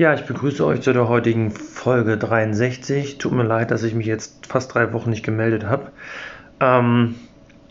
Ja, 0.00 0.14
ich 0.14 0.24
begrüße 0.24 0.64
euch 0.64 0.80
zu 0.80 0.94
der 0.94 1.08
heutigen 1.08 1.50
Folge 1.50 2.16
63. 2.16 3.18
Tut 3.18 3.32
mir 3.32 3.42
leid, 3.42 3.70
dass 3.70 3.82
ich 3.82 3.92
mich 3.92 4.06
jetzt 4.06 4.46
fast 4.46 4.72
drei 4.72 4.94
Wochen 4.94 5.10
nicht 5.10 5.22
gemeldet 5.22 5.66
habe. 5.66 5.92
Ähm, 6.58 7.16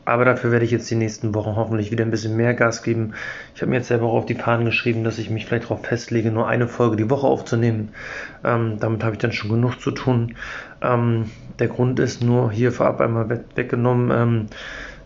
aber 0.05 0.26
dafür 0.26 0.52
werde 0.52 0.63
ich 0.63 0.70
jetzt 0.70 0.92
die 0.92 0.96
nächsten 0.96 1.34
Wochen 1.34 1.55
hoffentlich 1.55 1.89
wieder 1.89 2.05
ein 2.05 2.12
bisschen 2.12 2.38
mehr 2.38 2.54
Gas 2.54 2.84
geben. 2.84 3.15
Ich 3.55 3.63
habe 3.63 3.71
mir 3.71 3.78
jetzt 3.78 3.88
selber 3.88 4.05
auch 4.05 4.13
auf 4.13 4.26
die 4.28 4.36
Fahnen 4.36 4.65
geschrieben, 4.65 5.04
dass 5.04 5.18
ich 5.18 5.31
mich 5.31 5.47
vielleicht 5.47 5.63
darauf 5.63 5.84
festlege, 5.84 6.29
nur 6.29 6.47
eine 6.47 6.68
Folge 6.68 6.97
die 6.97 7.10
Woche 7.10 7.26
aufzunehmen. 7.26 7.94
Ähm, 8.43 8.77
damit 8.80 9.04
habe 9.04 9.14
ich 9.14 9.20
dann 9.20 9.32
schon 9.32 9.50
genug 9.50 9.82
zu 9.82 9.89
tun. 9.89 10.36
Ähm, 10.84 11.32
der 11.57 11.68
Grund 11.68 12.00
ist 12.00 12.21
nur 12.23 12.52
hier 12.52 12.71
vorab 12.71 13.02
einmal 13.02 13.41
weggenommen. 13.55 14.50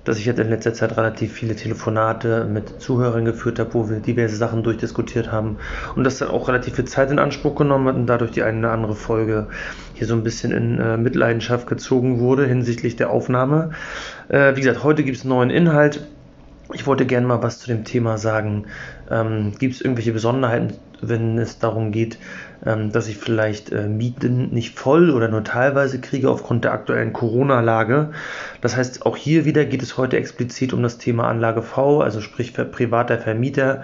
Dass 0.06 0.18
ich 0.18 0.26
jetzt 0.26 0.40
in 0.40 0.50
letzter 0.50 0.74
Zeit 0.74 0.98
relativ 0.98 1.32
viele 1.32 1.56
Telefonate 1.56 2.46
mit 2.46 2.82
Zuhörern 2.82 3.24
geführt 3.24 3.60
habe, 3.60 3.74
wo 3.74 3.90
wir 3.90 4.00
diverse 4.00 4.36
Sachen 4.36 4.62
durchdiskutiert 4.62 5.32
haben 5.32 5.58
und 5.96 6.04
das 6.04 6.18
dann 6.18 6.30
auch 6.30 6.48
relativ 6.48 6.76
viel 6.76 6.86
Zeit 6.86 7.10
in 7.10 7.20
Anspruch 7.20 7.56
genommen 7.56 7.88
hat 7.88 7.96
und 7.96 8.08
dadurch 8.08 8.32
die 8.32 8.44
eine 8.44 8.60
oder 8.60 8.72
andere 8.72 8.96
Folge 8.96 9.48
hier 9.94 10.08
so 10.08 10.14
ein 10.14 10.24
bisschen 10.24 10.52
in 10.52 10.80
äh, 10.80 10.98
Mitleidenschaft 10.98 11.68
gezogen 11.68 12.20
wurde 12.20 12.46
hinsichtlich 12.46 12.96
der 12.96 13.12
Aufnahme. 13.12 13.72
Äh, 14.28 14.56
wie 14.56 14.62
gesagt, 14.62 14.84
heute 14.84 15.04
gibt 15.04 15.18
es 15.18 15.24
neuen 15.24 15.50
Inhalt. 15.50 16.06
Ich 16.74 16.86
wollte 16.88 17.06
gerne 17.06 17.28
mal 17.28 17.42
was 17.42 17.60
zu 17.60 17.68
dem 17.68 17.86
Thema 17.86 18.18
sagen. 18.18 18.66
Ähm, 19.10 19.54
gibt 19.58 19.76
es 19.76 19.82
irgendwelche 19.82 20.12
Besonderheiten, 20.12 20.74
wenn 21.10 21.38
es 21.38 21.60
darum 21.60 21.92
geht, 21.92 22.18
ähm, 22.66 22.92
dass 22.92 23.08
ich 23.08 23.18
vielleicht 23.18 23.72
äh, 23.72 23.88
Mieten 23.88 24.50
nicht 24.50 24.78
voll 24.78 25.10
oder 25.10 25.28
nur 25.28 25.44
teilweise 25.44 26.00
kriege 26.02 26.30
aufgrund 26.30 26.64
der 26.64 26.74
aktuellen 26.74 27.14
Corona-Lage? 27.14 28.12
Das 28.62 28.78
heißt, 28.78 29.06
auch 29.06 29.18
hier 29.18 29.46
wieder 29.46 29.66
geht 29.66 29.82
es 29.84 29.98
heute 29.98 30.18
explizit 30.18 30.74
um 30.74 30.84
das 30.84 30.98
Thema 30.98 31.28
Anlage 31.28 31.62
V, 31.62 32.02
also 32.02 32.22
sprich 32.22 32.54
privater 32.54 33.18
Vermieter. 33.20 33.84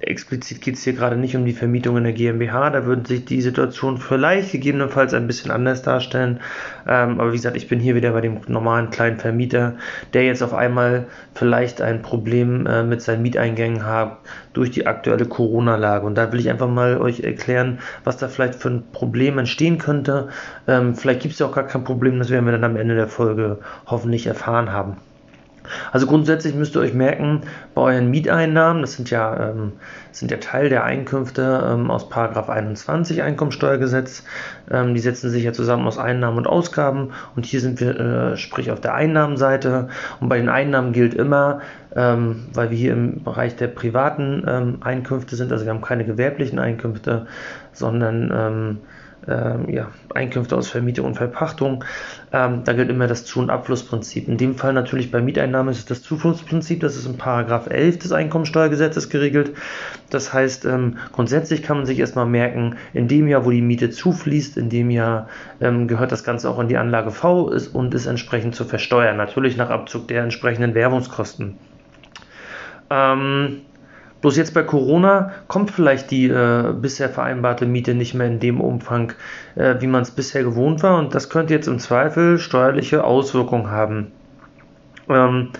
Explizit 0.00 0.60
geht 0.60 0.76
es 0.76 0.84
hier 0.84 0.92
gerade 0.92 1.16
nicht 1.16 1.34
um 1.34 1.44
die 1.44 1.52
Vermietung 1.52 1.96
in 1.96 2.04
der 2.04 2.12
GmbH, 2.12 2.70
da 2.70 2.86
würde 2.86 3.06
sich 3.06 3.24
die 3.24 3.42
Situation 3.42 3.98
vielleicht 3.98 4.52
gegebenenfalls 4.52 5.12
ein 5.12 5.26
bisschen 5.26 5.50
anders 5.50 5.82
darstellen. 5.82 6.40
Ähm, 6.86 7.20
aber 7.20 7.32
wie 7.32 7.36
gesagt, 7.36 7.56
ich 7.56 7.68
bin 7.68 7.80
hier 7.80 7.94
wieder 7.94 8.12
bei 8.12 8.20
dem 8.20 8.40
normalen 8.46 8.90
kleinen 8.90 9.18
Vermieter, 9.18 9.74
der 10.12 10.24
jetzt 10.24 10.42
auf 10.42 10.54
einmal 10.54 11.06
vielleicht 11.34 11.82
ein 11.82 12.02
Problem 12.02 12.66
äh, 12.66 12.84
mit 12.84 13.02
seinen 13.02 13.22
Mieteingängen 13.22 13.84
hat 13.84 14.18
durch 14.52 14.70
die 14.70 14.86
aktuelle 14.86 15.26
Corona-Lage. 15.26 16.06
Und 16.06 16.16
da 16.16 16.32
will 16.32 16.40
ich 16.40 16.48
einfach 16.48 16.68
mal 16.68 16.98
euch 16.98 17.20
erklären, 17.20 17.78
was 18.04 18.16
da 18.18 18.28
vielleicht 18.28 18.54
für 18.54 18.68
ein 18.70 18.84
Problem 18.92 19.38
entstehen 19.38 19.78
könnte. 19.78 20.28
Ähm, 20.68 20.94
vielleicht 20.94 21.22
gibt 21.22 21.34
es 21.34 21.40
ja 21.40 21.46
auch 21.46 21.54
gar 21.54 21.66
kein 21.66 21.84
Problem, 21.84 22.18
das 22.18 22.30
werden 22.30 22.44
wir 22.44 22.52
dann 22.52 22.64
am 22.64 22.76
Ende 22.76 22.94
der 22.94 23.08
Folge 23.08 23.58
hoffentlich 23.86 24.26
erfahren 24.26 24.72
haben. 24.72 24.96
Also 25.92 26.06
grundsätzlich 26.06 26.54
müsst 26.54 26.76
ihr 26.76 26.80
euch 26.80 26.94
merken, 26.94 27.42
bei 27.74 27.82
euren 27.82 28.10
Mieteinnahmen, 28.10 28.82
das 28.82 28.94
sind 28.94 29.10
ja, 29.10 29.50
ähm, 29.50 29.72
sind 30.12 30.30
ja 30.30 30.38
Teil 30.38 30.68
der 30.68 30.84
Einkünfte 30.84 31.68
ähm, 31.72 31.90
aus 31.90 32.10
21 32.10 33.22
Einkommensteuergesetz, 33.22 34.24
ähm, 34.70 34.94
die 34.94 35.00
setzen 35.00 35.30
sich 35.30 35.44
ja 35.44 35.52
zusammen 35.52 35.86
aus 35.86 35.98
Einnahmen 35.98 36.38
und 36.38 36.46
Ausgaben. 36.46 37.10
Und 37.36 37.46
hier 37.46 37.60
sind 37.60 37.80
wir, 37.80 37.98
äh, 37.98 38.36
sprich 38.36 38.70
auf 38.70 38.80
der 38.80 38.94
Einnahmenseite. 38.94 39.88
Und 40.20 40.28
bei 40.28 40.38
den 40.38 40.48
Einnahmen 40.48 40.92
gilt 40.92 41.14
immer, 41.14 41.60
ähm, 41.94 42.46
weil 42.52 42.70
wir 42.70 42.76
hier 42.76 42.92
im 42.92 43.22
Bereich 43.22 43.56
der 43.56 43.68
privaten 43.68 44.44
ähm, 44.46 44.78
Einkünfte 44.80 45.36
sind, 45.36 45.52
also 45.52 45.64
wir 45.64 45.72
haben 45.72 45.80
keine 45.80 46.04
gewerblichen 46.04 46.58
Einkünfte, 46.58 47.26
sondern 47.72 48.30
ähm, 48.32 48.78
ja, 49.68 49.88
Einkünfte 50.14 50.56
aus 50.56 50.70
Vermietung 50.70 51.04
und 51.04 51.16
Verpachtung. 51.16 51.84
Ähm, 52.32 52.62
da 52.64 52.74
gilt 52.74 52.90
immer 52.90 53.06
das 53.06 53.24
Zu- 53.24 53.40
und 53.40 53.50
Abflussprinzip. 53.50 54.28
In 54.28 54.36
dem 54.36 54.54
Fall 54.54 54.72
natürlich 54.72 55.10
bei 55.10 55.20
Mieteinnahmen 55.20 55.72
ist 55.72 55.78
es 55.78 55.86
das 55.86 56.02
Zuflussprinzip, 56.02 56.80
das 56.80 56.96
ist 56.96 57.06
in 57.06 57.16
Paragraph 57.16 57.68
11 57.68 57.98
des 57.98 58.12
Einkommensteuergesetzes 58.12 59.08
geregelt. 59.08 59.52
Das 60.10 60.32
heißt, 60.32 60.64
ähm, 60.66 60.98
grundsätzlich 61.12 61.62
kann 61.62 61.78
man 61.78 61.86
sich 61.86 61.98
erstmal 61.98 62.26
merken, 62.26 62.76
in 62.92 63.08
dem 63.08 63.28
Jahr, 63.28 63.44
wo 63.44 63.50
die 63.50 63.62
Miete 63.62 63.90
zufließt, 63.90 64.58
in 64.58 64.68
dem 64.68 64.90
Jahr 64.90 65.28
ähm, 65.60 65.88
gehört 65.88 66.12
das 66.12 66.24
Ganze 66.24 66.50
auch 66.50 66.58
in 66.58 66.68
die 66.68 66.76
Anlage 66.76 67.10
V 67.10 67.48
ist 67.50 67.68
und 67.68 67.94
ist 67.94 68.06
entsprechend 68.06 68.54
zu 68.54 68.64
versteuern. 68.64 69.16
Natürlich 69.16 69.56
nach 69.56 69.70
Abzug 69.70 70.08
der 70.08 70.22
entsprechenden 70.22 70.74
Werbungskosten. 70.74 71.56
Ähm, 72.90 73.62
Bloß 74.20 74.36
jetzt 74.36 74.52
bei 74.52 74.62
Corona 74.62 75.32
kommt 75.46 75.70
vielleicht 75.70 76.10
die 76.10 76.26
äh, 76.26 76.72
bisher 76.72 77.08
vereinbarte 77.08 77.66
Miete 77.66 77.94
nicht 77.94 78.14
mehr 78.14 78.26
in 78.26 78.40
dem 78.40 78.60
Umfang, 78.60 79.12
äh, 79.54 79.76
wie 79.78 79.86
man 79.86 80.02
es 80.02 80.10
bisher 80.10 80.42
gewohnt 80.42 80.82
war. 80.82 80.98
Und 80.98 81.14
das 81.14 81.30
könnte 81.30 81.54
jetzt 81.54 81.68
im 81.68 81.78
Zweifel 81.78 82.38
steuerliche 82.38 83.04
Auswirkungen 83.04 83.70
haben. 83.70 84.08
Ähm, 85.08 85.50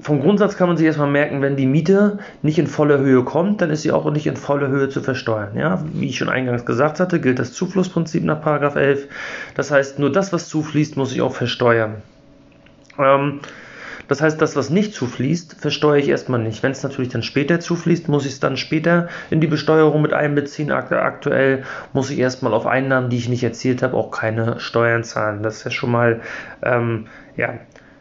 vom 0.00 0.20
Grundsatz 0.20 0.58
kann 0.58 0.68
man 0.68 0.76
sich 0.76 0.84
erstmal 0.84 1.10
merken, 1.10 1.40
wenn 1.40 1.56
die 1.56 1.64
Miete 1.64 2.18
nicht 2.42 2.58
in 2.58 2.66
voller 2.66 2.98
Höhe 2.98 3.22
kommt, 3.22 3.62
dann 3.62 3.70
ist 3.70 3.82
sie 3.82 3.92
auch 3.92 4.10
nicht 4.10 4.26
in 4.26 4.36
voller 4.36 4.68
Höhe 4.68 4.90
zu 4.90 5.00
versteuern. 5.00 5.56
Ja, 5.56 5.82
wie 5.94 6.08
ich 6.08 6.18
schon 6.18 6.28
eingangs 6.28 6.66
gesagt 6.66 7.00
hatte, 7.00 7.20
gilt 7.20 7.38
das 7.38 7.54
Zuflussprinzip 7.54 8.22
nach 8.22 8.44
11. 8.76 9.08
Das 9.54 9.70
heißt, 9.70 9.98
nur 9.98 10.12
das, 10.12 10.30
was 10.30 10.48
zufließt, 10.48 10.98
muss 10.98 11.12
ich 11.12 11.22
auch 11.22 11.34
versteuern. 11.34 12.02
Ähm, 12.98 13.40
das 14.08 14.20
heißt, 14.20 14.40
das, 14.40 14.56
was 14.56 14.70
nicht 14.70 14.94
zufließt, 14.94 15.56
versteuere 15.60 15.98
ich 15.98 16.08
erstmal 16.08 16.40
nicht. 16.40 16.62
Wenn 16.62 16.72
es 16.72 16.82
natürlich 16.82 17.10
dann 17.10 17.22
später 17.22 17.60
zufließt, 17.60 18.08
muss 18.08 18.26
ich 18.26 18.32
es 18.32 18.40
dann 18.40 18.56
später 18.56 19.08
in 19.30 19.40
die 19.40 19.46
Besteuerung 19.46 20.02
mit 20.02 20.12
einbeziehen. 20.12 20.70
Aktuell 20.70 21.64
muss 21.92 22.10
ich 22.10 22.18
erstmal 22.18 22.52
auf 22.52 22.66
Einnahmen, 22.66 23.10
die 23.10 23.16
ich 23.16 23.28
nicht 23.28 23.42
erzielt 23.42 23.82
habe, 23.82 23.96
auch 23.96 24.10
keine 24.10 24.60
Steuern 24.60 25.04
zahlen. 25.04 25.42
Das 25.42 25.58
ist 25.58 25.64
ja 25.64 25.70
schon 25.70 25.90
mal, 25.90 26.20
ähm, 26.62 27.06
ja, 27.36 27.54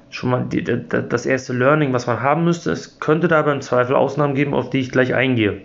schon 0.09 0.29
mal 0.29 0.45
die, 0.45 0.63
das 0.63 1.25
erste 1.25 1.53
Learning, 1.53 1.93
was 1.93 2.07
man 2.07 2.21
haben 2.21 2.43
müsste. 2.43 2.71
Es 2.71 2.99
könnte 2.99 3.27
da 3.27 3.39
aber 3.39 3.53
im 3.53 3.61
Zweifel 3.61 3.95
Ausnahmen 3.95 4.35
geben, 4.35 4.53
auf 4.53 4.69
die 4.69 4.79
ich 4.79 4.91
gleich 4.91 5.13
eingehe. 5.13 5.61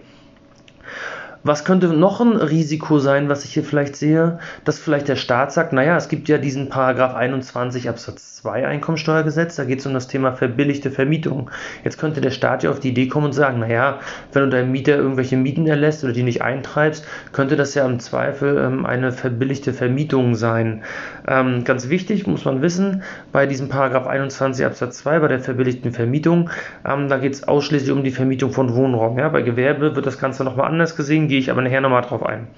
Was 1.44 1.64
könnte 1.64 1.88
noch 1.88 2.20
ein 2.20 2.36
Risiko 2.36 2.98
sein, 2.98 3.28
was 3.28 3.44
ich 3.44 3.54
hier 3.54 3.62
vielleicht 3.62 3.94
sehe, 3.94 4.38
dass 4.64 4.78
vielleicht 4.78 5.08
der 5.08 5.16
Staat 5.16 5.52
sagt, 5.52 5.72
naja, 5.72 5.96
es 5.96 6.08
gibt 6.08 6.28
ja 6.28 6.38
diesen 6.38 6.68
Paragraph 6.68 7.14
21 7.14 7.88
Absatz 7.88 8.36
2 8.36 8.66
Einkommensteuergesetz, 8.66 9.56
da 9.56 9.64
geht 9.64 9.80
es 9.80 9.86
um 9.86 9.94
das 9.94 10.08
Thema 10.08 10.32
verbilligte 10.32 10.90
Vermietung. 10.90 11.50
Jetzt 11.84 11.98
könnte 11.98 12.20
der 12.20 12.30
Staat 12.30 12.62
ja 12.62 12.70
auf 12.70 12.80
die 12.80 12.90
Idee 12.90 13.06
kommen 13.06 13.26
und 13.26 13.32
sagen, 13.32 13.60
naja, 13.60 13.98
wenn 14.32 14.44
du 14.44 14.48
deinem 14.48 14.72
Mieter 14.72 14.96
irgendwelche 14.96 15.36
Mieten 15.36 15.66
erlässt 15.66 16.02
oder 16.02 16.12
die 16.12 16.22
nicht 16.22 16.42
eintreibst, 16.42 17.06
könnte 17.32 17.56
das 17.56 17.74
ja 17.74 17.86
im 17.86 18.00
Zweifel 18.00 18.58
ähm, 18.58 18.84
eine 18.84 19.12
verbilligte 19.12 19.72
Vermietung 19.72 20.34
sein. 20.34 20.82
Ähm, 21.26 21.64
ganz 21.64 21.88
wichtig, 21.88 22.26
muss 22.26 22.44
man 22.44 22.62
wissen, 22.62 23.02
bei 23.32 23.46
diesem 23.46 23.68
Paragraph 23.68 24.06
21 24.06 24.66
Absatz 24.66 24.98
2, 24.98 25.20
bei 25.20 25.28
der 25.28 25.40
verbilligten 25.40 25.92
Vermietung, 25.92 26.50
ähm, 26.84 27.08
da 27.08 27.18
geht 27.18 27.34
es 27.34 27.46
ausschließlich 27.46 27.92
um 27.92 28.02
die 28.02 28.10
Vermietung 28.10 28.52
von 28.52 28.74
Wohnraum. 28.74 29.18
Ja? 29.18 29.28
Bei 29.28 29.42
Gewerbe 29.42 29.94
wird 29.94 30.06
das 30.06 30.18
Ganze 30.18 30.44
nochmal 30.44 30.68
anders 30.68 30.96
gesehen, 30.96 31.27
gehe 31.28 31.38
ich 31.38 31.50
aber 31.50 31.62
nachher 31.62 31.80
nochmal 31.80 32.02
drauf 32.02 32.24
ein. 32.24 32.48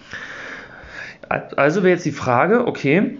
Also 1.28 1.82
wäre 1.82 1.94
jetzt 1.94 2.06
die 2.06 2.12
Frage, 2.12 2.66
okay, 2.66 3.18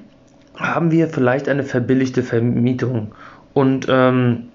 haben 0.57 0.91
wir 0.91 1.09
vielleicht 1.09 1.49
eine 1.49 1.63
verbilligte 1.63 2.23
Vermietung? 2.23 3.13
Und 3.55 3.87
ähm, 3.89 4.51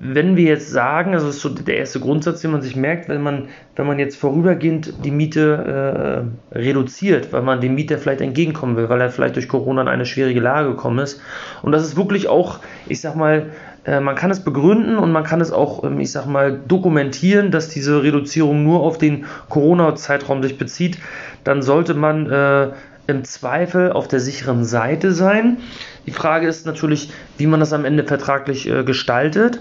wenn 0.00 0.36
wir 0.36 0.44
jetzt 0.44 0.70
sagen, 0.70 1.14
also 1.14 1.26
das 1.26 1.36
ist 1.36 1.42
so 1.42 1.48
der 1.48 1.78
erste 1.78 2.00
Grundsatz, 2.00 2.40
den 2.40 2.50
man 2.50 2.62
sich 2.62 2.74
merkt, 2.74 3.08
wenn 3.08 3.22
man, 3.22 3.48
wenn 3.76 3.86
man 3.86 3.98
jetzt 3.98 4.16
vorübergehend 4.16 4.92
die 5.04 5.10
Miete 5.10 6.26
äh, 6.52 6.58
reduziert, 6.58 7.32
weil 7.32 7.42
man 7.42 7.60
dem 7.60 7.74
Mieter 7.74 7.96
vielleicht 7.98 8.20
entgegenkommen 8.20 8.76
will, 8.76 8.88
weil 8.88 9.00
er 9.00 9.10
vielleicht 9.10 9.36
durch 9.36 9.48
Corona 9.48 9.82
in 9.82 9.88
eine 9.88 10.04
schwierige 10.04 10.40
Lage 10.40 10.70
gekommen 10.70 10.98
ist. 10.98 11.22
Und 11.62 11.72
das 11.72 11.84
ist 11.84 11.96
wirklich 11.96 12.28
auch, 12.28 12.58
ich 12.86 13.00
sag 13.00 13.14
mal, 13.14 13.50
man 13.86 14.14
kann 14.14 14.30
es 14.30 14.40
begründen 14.40 14.96
und 14.96 15.12
man 15.12 15.24
kann 15.24 15.40
es 15.40 15.52
auch, 15.52 15.84
ähm, 15.84 16.00
ich 16.00 16.10
sag 16.10 16.26
mal, 16.26 16.58
dokumentieren, 16.66 17.50
dass 17.50 17.68
diese 17.68 18.02
Reduzierung 18.02 18.64
nur 18.64 18.80
auf 18.80 18.98
den 18.98 19.26
Corona-Zeitraum 19.48 20.42
sich 20.42 20.58
bezieht, 20.58 20.98
dann 21.44 21.62
sollte 21.62 21.94
man 21.94 22.30
äh, 22.30 22.70
im 23.06 23.24
Zweifel 23.24 23.92
auf 23.92 24.08
der 24.08 24.20
sicheren 24.20 24.64
Seite 24.64 25.12
sein. 25.12 25.58
Die 26.06 26.10
Frage 26.10 26.46
ist 26.46 26.66
natürlich, 26.66 27.12
wie 27.36 27.46
man 27.46 27.60
das 27.60 27.72
am 27.72 27.84
Ende 27.84 28.04
vertraglich 28.04 28.68
äh, 28.68 28.84
gestaltet. 28.84 29.60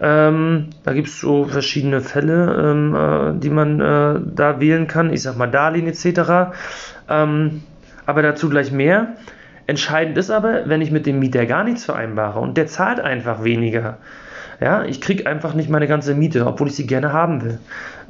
Ähm, 0.00 0.68
da 0.84 0.92
gibt 0.92 1.08
es 1.08 1.20
so 1.20 1.46
verschiedene 1.46 2.00
Fälle, 2.00 2.70
ähm, 2.70 2.94
äh, 2.94 3.40
die 3.40 3.50
man 3.50 3.80
äh, 3.80 4.20
da 4.34 4.60
wählen 4.60 4.86
kann. 4.86 5.12
Ich 5.12 5.22
sag 5.22 5.36
mal 5.36 5.46
Darlehen 5.46 5.86
etc. 5.86 6.54
Ähm, 7.08 7.62
aber 8.04 8.22
dazu 8.22 8.48
gleich 8.50 8.70
mehr. 8.70 9.14
Entscheidend 9.66 10.16
ist 10.16 10.30
aber, 10.30 10.68
wenn 10.68 10.80
ich 10.80 10.90
mit 10.90 11.06
dem 11.06 11.18
Mieter 11.18 11.46
gar 11.46 11.64
nichts 11.64 11.84
vereinbare 11.84 12.38
und 12.40 12.56
der 12.56 12.66
zahlt 12.66 13.00
einfach 13.00 13.42
weniger. 13.42 13.98
Ja, 14.60 14.84
ich 14.84 15.00
kriege 15.00 15.26
einfach 15.26 15.54
nicht 15.54 15.68
meine 15.68 15.86
ganze 15.86 16.14
Miete, 16.14 16.46
obwohl 16.46 16.68
ich 16.68 16.76
sie 16.76 16.86
gerne 16.86 17.12
haben 17.12 17.44
will. 17.44 17.58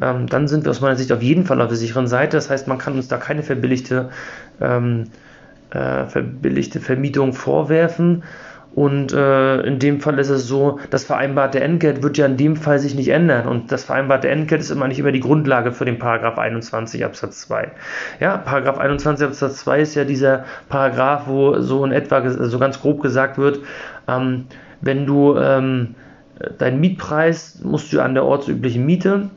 Ähm, 0.01 0.29
dann 0.29 0.47
sind 0.47 0.65
wir 0.65 0.71
aus 0.71 0.81
meiner 0.81 0.97
Sicht 0.97 1.11
auf 1.11 1.23
jeden 1.23 1.45
Fall 1.45 1.61
auf 1.61 1.69
der 1.69 1.77
sicheren 1.77 2.07
Seite. 2.07 2.37
Das 2.37 2.51
heißt, 2.51 2.69
man 2.69 2.79
kann 2.79 2.95
uns 2.95 3.09
da 3.09 3.17
keine 3.17 3.43
verbilligte, 3.43 4.11
ähm, 4.61 5.05
äh, 5.71 6.05
verbilligte 6.05 6.79
Vermietung 6.79 7.33
vorwerfen. 7.33 8.23
Und 8.77 9.15
äh, 9.15 9.63
in 9.63 9.79
dem 9.79 10.03
Fall 10.03 10.19
ist 10.19 10.29
es 10.29 10.47
so, 10.47 10.79
das 10.91 11.03
vereinbarte 11.03 11.61
Entgelt 11.61 12.03
wird 12.03 12.19
ja 12.19 12.27
in 12.27 12.37
dem 12.37 12.57
Fall 12.57 12.79
sich 12.79 12.95
nicht 12.95 13.09
ändern. 13.09 13.49
Und 13.49 13.73
das 13.73 13.85
vereinbarte 13.85 14.29
Entgelt 14.29 14.61
ist 14.61 14.71
immer 14.71 14.87
nicht 14.87 14.99
immer 14.99 15.13
die 15.13 15.21
Grundlage 15.21 15.73
für 15.73 15.87
den 15.87 15.99
Paragraph 15.99 16.37
21 16.37 17.03
Absatz 17.03 17.41
2. 17.49 17.71
Ja, 18.21 18.37
Paragraph 18.37 18.77
21 18.77 19.29
Absatz 19.29 19.57
2 19.61 19.81
ist 19.81 19.95
ja 19.95 20.05
dieser 20.05 20.45
Paragraph, 20.69 21.23
wo 21.27 21.59
so 21.61 21.87
in 21.87 21.93
etwa, 21.93 22.29
so 22.29 22.59
ganz 22.59 22.79
grob 22.79 23.01
gesagt 23.01 23.39
wird, 23.39 23.61
ähm, 24.09 24.45
wenn 24.83 25.07
du 25.07 25.39
ähm, 25.39 25.95
deinen 26.59 26.79
Mietpreis 26.79 27.61
musst 27.63 27.95
du 27.95 28.01
an 28.01 28.13
der 28.13 28.27
ortsüblichen 28.27 28.85
Miete 28.85 29.31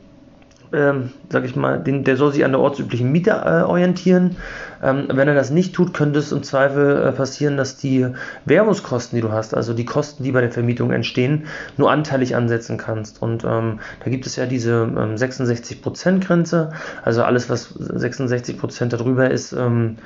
ähm, 0.72 1.10
sag 1.28 1.44
ich 1.44 1.56
mal, 1.56 1.78
den, 1.80 2.04
der 2.04 2.16
soll 2.16 2.32
sich 2.32 2.44
an 2.44 2.52
der 2.52 2.60
ortsüblichen 2.60 3.10
Miete 3.10 3.30
äh, 3.30 3.62
orientieren. 3.62 4.36
Ähm, 4.82 5.08
wenn 5.12 5.28
er 5.28 5.34
das 5.34 5.50
nicht 5.50 5.74
tut, 5.74 5.92
könnte 5.92 6.18
es 6.18 6.32
im 6.32 6.42
Zweifel 6.42 7.02
äh, 7.02 7.12
passieren, 7.12 7.56
dass 7.56 7.76
die 7.76 8.06
Werbungskosten, 8.44 9.16
die 9.16 9.22
du 9.22 9.32
hast, 9.32 9.54
also 9.54 9.74
die 9.74 9.84
Kosten, 9.84 10.22
die 10.22 10.32
bei 10.32 10.40
der 10.40 10.50
Vermietung 10.50 10.90
entstehen, 10.90 11.46
nur 11.76 11.90
anteilig 11.90 12.36
ansetzen 12.36 12.78
kannst. 12.78 13.20
Und 13.20 13.44
ähm, 13.44 13.80
da 14.04 14.10
gibt 14.10 14.26
es 14.26 14.36
ja 14.36 14.46
diese 14.46 14.82
ähm, 14.82 15.16
66%-Grenze, 15.16 16.70
also 17.02 17.22
alles, 17.22 17.50
was 17.50 17.74
66% 17.74 18.86
darüber 18.86 19.30
ist, 19.30 19.52
ähm, 19.52 19.96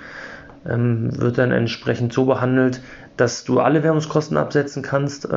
ähm, 0.66 1.10
wird 1.20 1.38
dann 1.38 1.52
entsprechend 1.52 2.12
so 2.12 2.24
behandelt, 2.24 2.80
dass 3.16 3.44
du 3.44 3.60
alle 3.60 3.82
Werbungskosten 3.82 4.36
absetzen 4.36 4.82
kannst. 4.82 5.28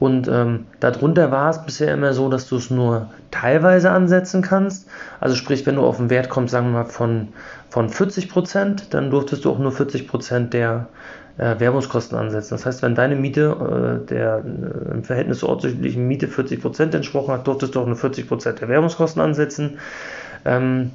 Und 0.00 0.28
ähm, 0.28 0.66
darunter 0.80 1.30
war 1.30 1.50
es 1.50 1.62
bisher 1.62 1.92
immer 1.92 2.14
so, 2.14 2.30
dass 2.30 2.48
du 2.48 2.56
es 2.56 2.70
nur 2.70 3.10
teilweise 3.30 3.90
ansetzen 3.90 4.40
kannst. 4.40 4.88
Also 5.20 5.36
sprich, 5.36 5.66
wenn 5.66 5.76
du 5.76 5.82
auf 5.82 6.00
einen 6.00 6.08
Wert 6.08 6.30
kommst, 6.30 6.52
sagen 6.52 6.68
wir 6.68 6.78
mal 6.80 6.84
von, 6.86 7.28
von 7.68 7.90
40 7.90 8.30
Prozent, 8.30 8.94
dann 8.94 9.10
durftest 9.10 9.44
du 9.44 9.50
auch 9.50 9.58
nur 9.58 9.72
40 9.72 10.08
Prozent 10.08 10.54
der 10.54 10.88
äh, 11.36 11.60
Werbungskosten 11.60 12.16
ansetzen. 12.16 12.54
Das 12.54 12.64
heißt, 12.64 12.80
wenn 12.80 12.94
deine 12.94 13.14
Miete 13.14 14.00
äh, 14.02 14.06
der 14.06 14.38
äh, 14.38 14.90
im 14.94 15.04
Verhältnis 15.04 15.40
zur 15.40 15.50
ortsüblichen 15.50 16.08
Miete 16.08 16.28
40 16.28 16.62
Prozent 16.62 16.94
entsprochen 16.94 17.34
hat, 17.34 17.46
durftest 17.46 17.74
du 17.74 17.80
auch 17.80 17.86
nur 17.86 17.96
40 17.96 18.26
Prozent 18.26 18.62
der 18.62 18.70
Werbungskosten 18.70 19.20
ansetzen. 19.20 19.78
Ähm, 20.46 20.92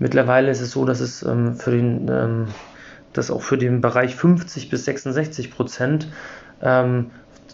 mittlerweile 0.00 0.50
ist 0.50 0.60
es 0.60 0.72
so, 0.72 0.84
dass 0.84 0.98
es 0.98 1.22
ähm, 1.22 1.54
für 1.54 1.70
den 1.70 2.08
ähm, 2.10 2.46
dass 3.12 3.30
auch 3.30 3.42
für 3.42 3.56
den 3.56 3.80
Bereich 3.80 4.14
50 4.14 4.68
bis 4.68 4.84
66 4.84 5.50
Prozent 5.50 6.08
ähm, 6.62 7.10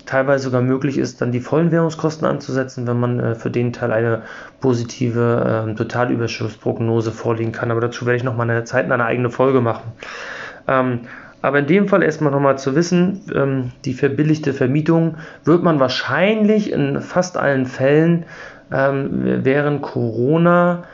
teilweise 0.07 0.45
sogar 0.45 0.61
möglich 0.61 0.99
ist, 0.99 1.21
dann 1.21 1.33
die 1.33 1.41
vollen 1.41 1.71
Währungskosten 1.71 2.27
anzusetzen, 2.27 2.87
wenn 2.87 3.01
man 3.01 3.21
äh, 3.21 3.35
für 3.35 3.51
den 3.51 3.73
Teil 3.73 3.93
eine 3.93 4.23
positive 4.61 5.67
äh, 5.69 5.75
Totalüberschussprognose 5.75 7.13
vorlegen 7.13 7.53
kann. 7.53 7.71
Aber 7.71 7.81
dazu 7.81 8.07
werde 8.07 8.17
ich 8.17 8.25
noch 8.25 8.37
mal 8.37 8.49
eine 8.49 8.65
Zeit 8.65 8.91
eine 8.91 9.05
eigene 9.05 9.31
Folge 9.31 9.61
machen. 9.61 9.93
Ähm, 10.69 11.01
aber 11.43 11.59
in 11.59 11.67
dem 11.67 11.89
Fall 11.89 12.03
erstmal 12.03 12.33
nochmal 12.33 12.59
zu 12.59 12.75
wissen, 12.75 13.21
ähm, 13.35 13.73
die 13.85 13.93
verbilligte 13.93 14.55
Vermietung 14.55 15.17
wird 15.45 15.63
man 15.63 15.79
wahrscheinlich 15.79 16.73
in 16.73 17.03
fast 17.03 17.37
allen 17.37 17.67
Fällen 17.67 18.25
ähm, 18.73 19.45
während 19.45 19.83
Corona 19.83 20.85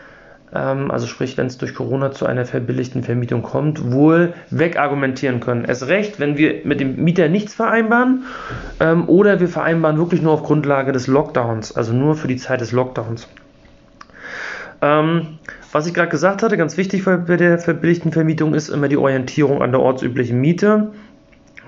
also 0.52 1.06
sprich, 1.06 1.36
wenn 1.36 1.46
es 1.46 1.58
durch 1.58 1.74
Corona 1.74 2.10
zu 2.10 2.26
einer 2.26 2.44
verbilligten 2.44 3.04
Vermietung 3.04 3.42
kommt, 3.42 3.92
wohl 3.92 4.34
wegargumentieren 4.50 5.38
können. 5.38 5.64
Es 5.64 5.86
recht, 5.86 6.18
wenn 6.18 6.36
wir 6.36 6.62
mit 6.64 6.80
dem 6.80 6.96
Mieter 6.96 7.28
nichts 7.28 7.54
vereinbaren 7.54 8.24
ähm, 8.80 9.08
oder 9.08 9.38
wir 9.38 9.48
vereinbaren 9.48 9.98
wirklich 9.98 10.22
nur 10.22 10.32
auf 10.32 10.42
Grundlage 10.42 10.90
des 10.90 11.06
Lockdowns, 11.06 11.76
also 11.76 11.92
nur 11.92 12.16
für 12.16 12.26
die 12.26 12.36
Zeit 12.36 12.60
des 12.60 12.72
Lockdowns. 12.72 13.28
Ähm, 14.82 15.38
was 15.72 15.86
ich 15.86 15.94
gerade 15.94 16.08
gesagt 16.08 16.42
hatte, 16.42 16.56
ganz 16.56 16.76
wichtig 16.76 17.04
bei 17.04 17.36
der 17.36 17.58
verbilligten 17.58 18.10
Vermietung 18.10 18.54
ist 18.54 18.70
immer 18.70 18.88
die 18.88 18.96
Orientierung 18.96 19.62
an 19.62 19.70
der 19.70 19.80
ortsüblichen 19.80 20.40
Miete. 20.40 20.88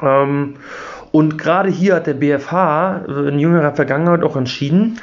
Ähm, 0.02 0.54
und 1.12 1.38
gerade 1.38 1.68
hier 1.68 1.96
hat 1.96 2.06
der 2.06 2.14
BFH 2.14 3.04
in 3.28 3.38
jüngerer 3.38 3.74
Vergangenheit 3.74 4.24
auch 4.24 4.34
entschieden, 4.34 4.98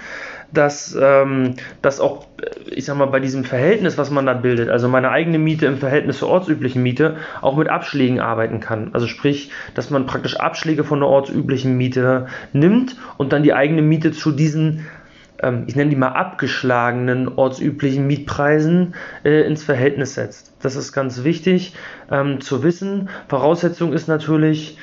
dass, 0.51 0.97
ähm, 0.99 1.55
dass 1.81 1.99
auch, 1.99 2.27
ich 2.69 2.85
sag 2.85 2.97
mal, 2.97 3.05
bei 3.05 3.19
diesem 3.19 3.43
Verhältnis, 3.43 3.97
was 3.97 4.09
man 4.09 4.25
da 4.25 4.33
bildet, 4.33 4.69
also 4.69 4.87
meine 4.87 5.11
eigene 5.11 5.39
Miete 5.39 5.65
im 5.65 5.77
Verhältnis 5.77 6.19
zur 6.19 6.29
ortsüblichen 6.29 6.81
Miete, 6.81 7.17
auch 7.41 7.55
mit 7.57 7.69
Abschlägen 7.69 8.19
arbeiten 8.19 8.59
kann. 8.59 8.89
Also 8.93 9.07
sprich, 9.07 9.51
dass 9.75 9.89
man 9.89 10.05
praktisch 10.05 10.37
Abschläge 10.37 10.83
von 10.83 10.99
der 10.99 11.09
ortsüblichen 11.09 11.77
Miete 11.77 12.27
nimmt 12.53 12.95
und 13.17 13.33
dann 13.33 13.43
die 13.43 13.53
eigene 13.53 13.81
Miete 13.81 14.11
zu 14.11 14.31
diesen 14.31 14.85
ähm, 15.41 15.63
ich 15.67 15.75
nenne 15.75 15.89
die 15.89 15.95
mal 15.95 16.09
abgeschlagenen 16.09 17.27
ortsüblichen 17.27 18.05
Mietpreisen 18.07 18.95
äh, 19.23 19.41
ins 19.41 19.63
Verhältnis 19.63 20.15
setzt. 20.15 20.53
Das 20.61 20.75
ist 20.75 20.91
ganz 20.91 21.23
wichtig 21.23 21.73
ähm, 22.11 22.41
zu 22.41 22.63
wissen. 22.63 23.09
Voraussetzung 23.27 23.93
ist 23.93 24.07
natürlich, 24.07 24.77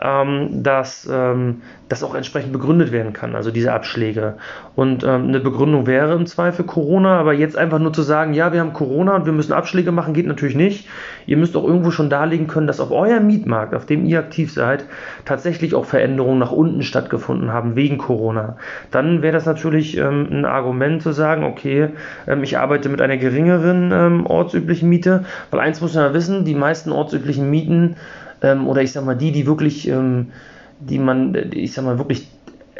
ähm, 0.00 0.62
dass 0.62 1.08
ähm, 1.10 1.62
das 1.88 2.02
auch 2.02 2.14
entsprechend 2.14 2.52
begründet 2.52 2.92
werden 2.92 3.12
kann, 3.12 3.34
also 3.34 3.50
diese 3.50 3.72
Abschläge. 3.72 4.34
Und 4.76 5.02
ähm, 5.04 5.28
eine 5.28 5.40
Begründung 5.40 5.86
wäre 5.86 6.14
im 6.14 6.26
Zweifel 6.26 6.64
Corona, 6.64 7.18
aber 7.18 7.32
jetzt 7.32 7.56
einfach 7.56 7.78
nur 7.78 7.92
zu 7.92 8.02
sagen, 8.02 8.34
ja, 8.34 8.52
wir 8.52 8.60
haben 8.60 8.72
Corona 8.72 9.16
und 9.16 9.26
wir 9.26 9.32
müssen 9.32 9.52
Abschläge 9.52 9.90
machen, 9.90 10.14
geht 10.14 10.26
natürlich 10.26 10.54
nicht. 10.54 10.88
Ihr 11.26 11.36
müsst 11.36 11.56
auch 11.56 11.64
irgendwo 11.64 11.90
schon 11.90 12.10
darlegen 12.10 12.46
können, 12.46 12.66
dass 12.66 12.80
auf 12.80 12.90
eurem 12.90 13.26
Mietmarkt, 13.26 13.74
auf 13.74 13.86
dem 13.86 14.04
ihr 14.04 14.18
aktiv 14.18 14.52
seid, 14.52 14.84
tatsächlich 15.24 15.74
auch 15.74 15.84
Veränderungen 15.84 16.38
nach 16.38 16.52
unten 16.52 16.82
stattgefunden 16.82 17.52
haben 17.52 17.74
wegen 17.74 17.98
Corona. 17.98 18.56
Dann 18.90 19.22
wäre 19.22 19.32
das 19.32 19.46
natürlich 19.46 19.96
ähm, 19.96 20.28
ein 20.30 20.44
Argument 20.44 21.02
zu 21.02 21.12
sagen, 21.12 21.44
okay, 21.44 21.88
ähm, 22.26 22.42
ich 22.42 22.58
arbeite 22.58 22.88
mit 22.88 23.00
einer 23.00 23.16
geringeren 23.16 23.90
ähm, 23.92 24.26
ortsüblichen 24.26 24.88
Miete, 24.88 25.24
weil 25.50 25.60
eins 25.60 25.80
muss 25.80 25.94
man 25.94 26.04
ja 26.04 26.14
wissen, 26.14 26.44
die 26.44 26.54
meisten 26.54 26.92
ortsüblichen 26.92 27.50
Mieten 27.50 27.96
ähm, 28.42 28.66
oder 28.66 28.82
ich 28.82 28.92
sag 28.92 29.04
mal 29.04 29.16
die, 29.16 29.32
die 29.32 29.46
wirklich, 29.46 29.88
ähm, 29.88 30.32
die 30.80 30.98
man, 30.98 31.34
ich 31.52 31.72
sag 31.72 31.84
mal 31.84 31.98
wirklich 31.98 32.28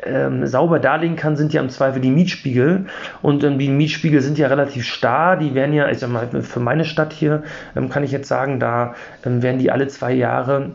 ähm, 0.04 0.46
sauber 0.46 0.78
darlegen 0.78 1.16
kann, 1.16 1.36
sind 1.36 1.52
ja 1.52 1.60
im 1.60 1.70
Zweifel 1.70 2.00
die 2.00 2.10
Mietspiegel. 2.10 2.86
Und 3.22 3.44
ähm, 3.44 3.58
die 3.58 3.68
Mietspiegel 3.68 4.20
sind 4.20 4.38
ja 4.38 4.48
relativ 4.48 4.84
starr. 4.84 5.36
Die 5.36 5.54
werden 5.54 5.72
ja, 5.72 5.90
ich 5.90 5.98
sag 5.98 6.10
mal, 6.10 6.28
für 6.42 6.60
meine 6.60 6.84
Stadt 6.84 7.12
hier 7.12 7.42
ähm, 7.76 7.88
kann 7.88 8.04
ich 8.04 8.12
jetzt 8.12 8.28
sagen, 8.28 8.60
da 8.60 8.94
ähm, 9.24 9.42
werden 9.42 9.58
die 9.58 9.70
alle 9.70 9.88
zwei 9.88 10.12
Jahre 10.12 10.70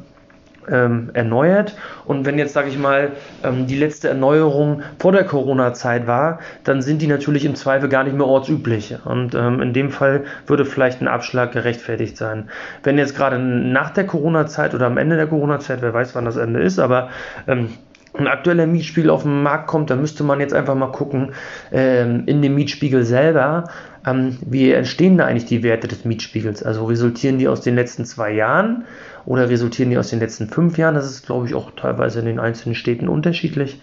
ähm, 0.69 1.12
erneuert. 1.13 1.75
Und 2.06 2.25
wenn 2.25 2.38
jetzt, 2.38 2.54
sage 2.54 2.69
ich 2.69 2.77
mal, 2.77 3.12
ähm, 3.44 3.68
die 3.68 3.77
letzte 3.77 4.10
Erneuerung 4.10 4.81
vor 5.00 5.12
der 5.12 5.24
Corona-Zeit 5.24 6.07
war, 6.07 6.39
dann 6.63 6.81
sind 6.81 7.01
die 7.01 7.07
natürlich 7.07 7.45
im 7.45 7.56
Zweifel 7.56 7.89
gar 7.89 8.04
nicht 8.04 8.15
mehr 8.15 8.27
ortsüblich. 8.27 8.95
Und 9.06 9.36
ähm, 9.36 9.62
in 9.62 9.74
dem 9.74 9.92
Fall 9.92 10.24
würde 10.48 10.65
vielleicht 10.65 11.01
ein 11.01 11.07
Abschlag 11.07 11.51
gerechtfertigt 11.51 12.18
sein. 12.18 12.50
Wenn 12.83 12.98
jetzt 12.98 13.15
gerade 13.15 13.39
nach 13.39 13.92
der 13.92 14.06
Corona-Zeit 14.06 14.74
oder 14.74 14.88
am 14.88 14.98
Ende 14.98 15.15
der 15.15 15.27
Corona-Zeit, 15.27 15.81
wer 15.81 15.94
weiß, 15.94 16.15
wann 16.15 16.25
das 16.25 16.38
Ende 16.38 16.62
ist, 16.62 16.80
aber 16.80 17.09
ähm, 17.48 17.69
ein 18.16 18.27
aktueller 18.27 18.68
Mietspiegel 18.68 19.09
auf 19.09 19.24
den 19.24 19.42
Markt 19.42 19.68
kommt, 19.68 19.89
dann 19.89 20.00
müsste 20.00 20.24
man 20.24 20.39
jetzt 20.39 20.54
einfach 20.54 20.75
mal 20.75 20.92
gucken, 20.92 21.33
ähm, 21.71 22.24
in 22.27 22.42
dem 22.42 22.56
Mietspiegel 22.56 23.04
selber, 23.04 23.66
ähm, 24.06 24.38
wie 24.45 24.71
entstehen 24.71 25.18
da 25.18 25.25
eigentlich 25.25 25.45
die 25.45 25.63
Werte 25.63 25.88
des 25.88 26.06
Mietspiegels? 26.06 26.63
Also 26.63 26.86
resultieren 26.86 27.38
die 27.38 27.48
aus 27.48 27.62
den 27.62 27.75
letzten 27.75 28.06
zwei 28.06 28.31
Jahren 28.31 28.86
oder 29.25 29.50
resultieren 29.50 29.90
die 29.90 29.98
aus 29.98 30.10
den 30.10 30.20
letzten 30.20 30.48
fünf 30.48 30.78
Jahren? 30.78 30.96
Das 30.96 31.06
ist, 31.06 31.25
glaube 31.25 31.48
ich, 31.48 31.56
auch 31.56 31.72
teilweise 31.75 32.20
in 32.20 32.25
den 32.25 32.40
einzelnen 32.40 32.75
Städten 32.75 33.08
unterschiedlich. 33.08 33.81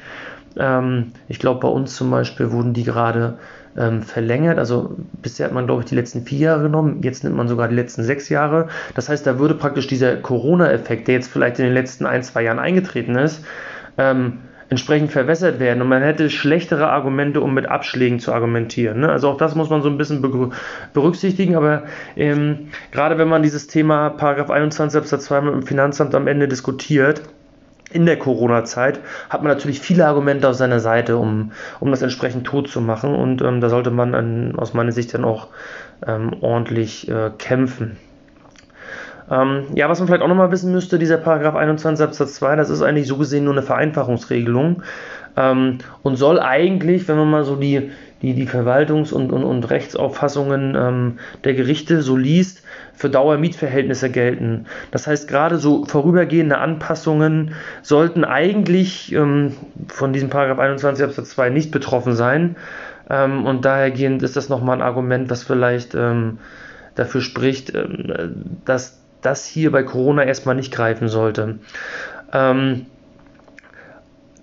Ähm, 0.58 1.12
ich 1.28 1.38
glaube, 1.38 1.60
bei 1.60 1.68
uns 1.68 1.94
zum 1.94 2.10
Beispiel 2.10 2.50
wurden 2.52 2.72
die 2.74 2.84
gerade 2.84 3.38
ähm, 3.76 4.02
verlängert. 4.02 4.58
Also 4.58 4.96
bisher 5.22 5.46
hat 5.46 5.54
man, 5.54 5.66
glaube 5.66 5.82
ich, 5.82 5.88
die 5.88 5.94
letzten 5.94 6.22
vier 6.22 6.38
Jahre 6.38 6.62
genommen. 6.62 7.02
Jetzt 7.02 7.24
nimmt 7.24 7.36
man 7.36 7.48
sogar 7.48 7.68
die 7.68 7.74
letzten 7.74 8.02
sechs 8.02 8.28
Jahre. 8.28 8.68
Das 8.94 9.08
heißt, 9.08 9.26
da 9.26 9.38
würde 9.38 9.54
praktisch 9.54 9.86
dieser 9.86 10.16
Corona-Effekt, 10.16 11.08
der 11.08 11.14
jetzt 11.14 11.28
vielleicht 11.30 11.58
in 11.58 11.66
den 11.66 11.74
letzten 11.74 12.06
ein, 12.06 12.22
zwei 12.22 12.42
Jahren 12.42 12.58
eingetreten 12.58 13.14
ist, 13.16 13.44
ähm, 13.98 14.38
entsprechend 14.70 15.10
verwässert 15.10 15.58
werden 15.58 15.82
und 15.82 15.88
man 15.88 16.02
hätte 16.02 16.30
schlechtere 16.30 16.88
Argumente, 16.88 17.40
um 17.40 17.52
mit 17.52 17.66
Abschlägen 17.66 18.20
zu 18.20 18.32
argumentieren. 18.32 19.00
Ne? 19.00 19.10
Also 19.10 19.28
auch 19.28 19.36
das 19.36 19.56
muss 19.56 19.68
man 19.68 19.82
so 19.82 19.88
ein 19.88 19.98
bisschen 19.98 20.22
berücksichtigen, 20.94 21.56
aber 21.56 21.82
ähm, 22.16 22.68
gerade 22.92 23.18
wenn 23.18 23.28
man 23.28 23.42
dieses 23.42 23.66
Thema 23.66 24.10
Paragraph 24.10 24.50
21 24.50 24.98
Absatz 24.98 25.24
2 25.24 25.40
mit 25.40 25.54
dem 25.54 25.62
Finanzamt 25.64 26.14
am 26.14 26.28
Ende 26.28 26.46
diskutiert, 26.46 27.22
in 27.92 28.06
der 28.06 28.16
Corona-Zeit 28.16 29.00
hat 29.28 29.42
man 29.42 29.52
natürlich 29.52 29.80
viele 29.80 30.06
Argumente 30.06 30.48
auf 30.48 30.54
seiner 30.54 30.78
Seite, 30.78 31.16
um, 31.16 31.50
um 31.80 31.90
das 31.90 32.02
entsprechend 32.02 32.46
tot 32.46 32.68
zu 32.68 32.80
machen 32.80 33.16
und 33.16 33.42
ähm, 33.42 33.60
da 33.60 33.68
sollte 33.68 33.90
man 33.90 34.14
an, 34.14 34.54
aus 34.56 34.72
meiner 34.72 34.92
Sicht 34.92 35.12
dann 35.12 35.24
auch 35.24 35.48
ähm, 36.06 36.36
ordentlich 36.40 37.08
äh, 37.08 37.30
kämpfen. 37.36 37.96
Ähm, 39.30 39.66
ja, 39.74 39.88
was 39.88 40.00
man 40.00 40.08
vielleicht 40.08 40.22
auch 40.22 40.28
nochmal 40.28 40.50
wissen 40.50 40.72
müsste, 40.72 40.98
dieser 40.98 41.18
Paragraph 41.18 41.54
21 41.54 42.04
Absatz 42.04 42.34
2, 42.34 42.56
das 42.56 42.68
ist 42.68 42.82
eigentlich 42.82 43.06
so 43.06 43.16
gesehen 43.16 43.44
nur 43.44 43.54
eine 43.54 43.62
Vereinfachungsregelung 43.62 44.82
ähm, 45.36 45.78
und 46.02 46.16
soll 46.16 46.40
eigentlich, 46.40 47.06
wenn 47.06 47.16
man 47.16 47.30
mal 47.30 47.44
so 47.44 47.56
die, 47.56 47.90
die, 48.22 48.34
die 48.34 48.46
Verwaltungs- 48.46 49.12
und, 49.12 49.32
und, 49.32 49.44
und 49.44 49.70
Rechtsauffassungen 49.70 50.74
ähm, 50.74 51.18
der 51.44 51.54
Gerichte 51.54 52.02
so 52.02 52.16
liest, 52.16 52.62
für 52.92 53.08
Dauermietverhältnisse 53.08 54.10
gelten. 54.10 54.66
Das 54.90 55.06
heißt, 55.06 55.26
gerade 55.26 55.56
so 55.56 55.86
vorübergehende 55.86 56.58
Anpassungen 56.58 57.54
sollten 57.82 58.24
eigentlich 58.24 59.14
ähm, 59.14 59.54
von 59.88 60.12
diesem 60.12 60.28
Paragraph 60.28 60.58
21 60.58 61.04
Absatz 61.04 61.30
2 61.30 61.50
nicht 61.50 61.70
betroffen 61.70 62.14
sein. 62.14 62.56
Ähm, 63.08 63.46
und 63.46 63.64
dahergehend 63.64 64.22
ist 64.22 64.36
das 64.36 64.48
nochmal 64.50 64.76
ein 64.76 64.82
Argument, 64.82 65.30
was 65.30 65.44
vielleicht 65.44 65.94
ähm, 65.94 66.38
dafür 66.94 67.22
spricht, 67.22 67.72
dass 68.66 68.99
das 69.22 69.46
hier 69.46 69.70
bei 69.72 69.82
Corona 69.82 70.24
erstmal 70.24 70.54
nicht 70.54 70.72
greifen 70.72 71.08
sollte. 71.08 71.58
Ähm, 72.32 72.86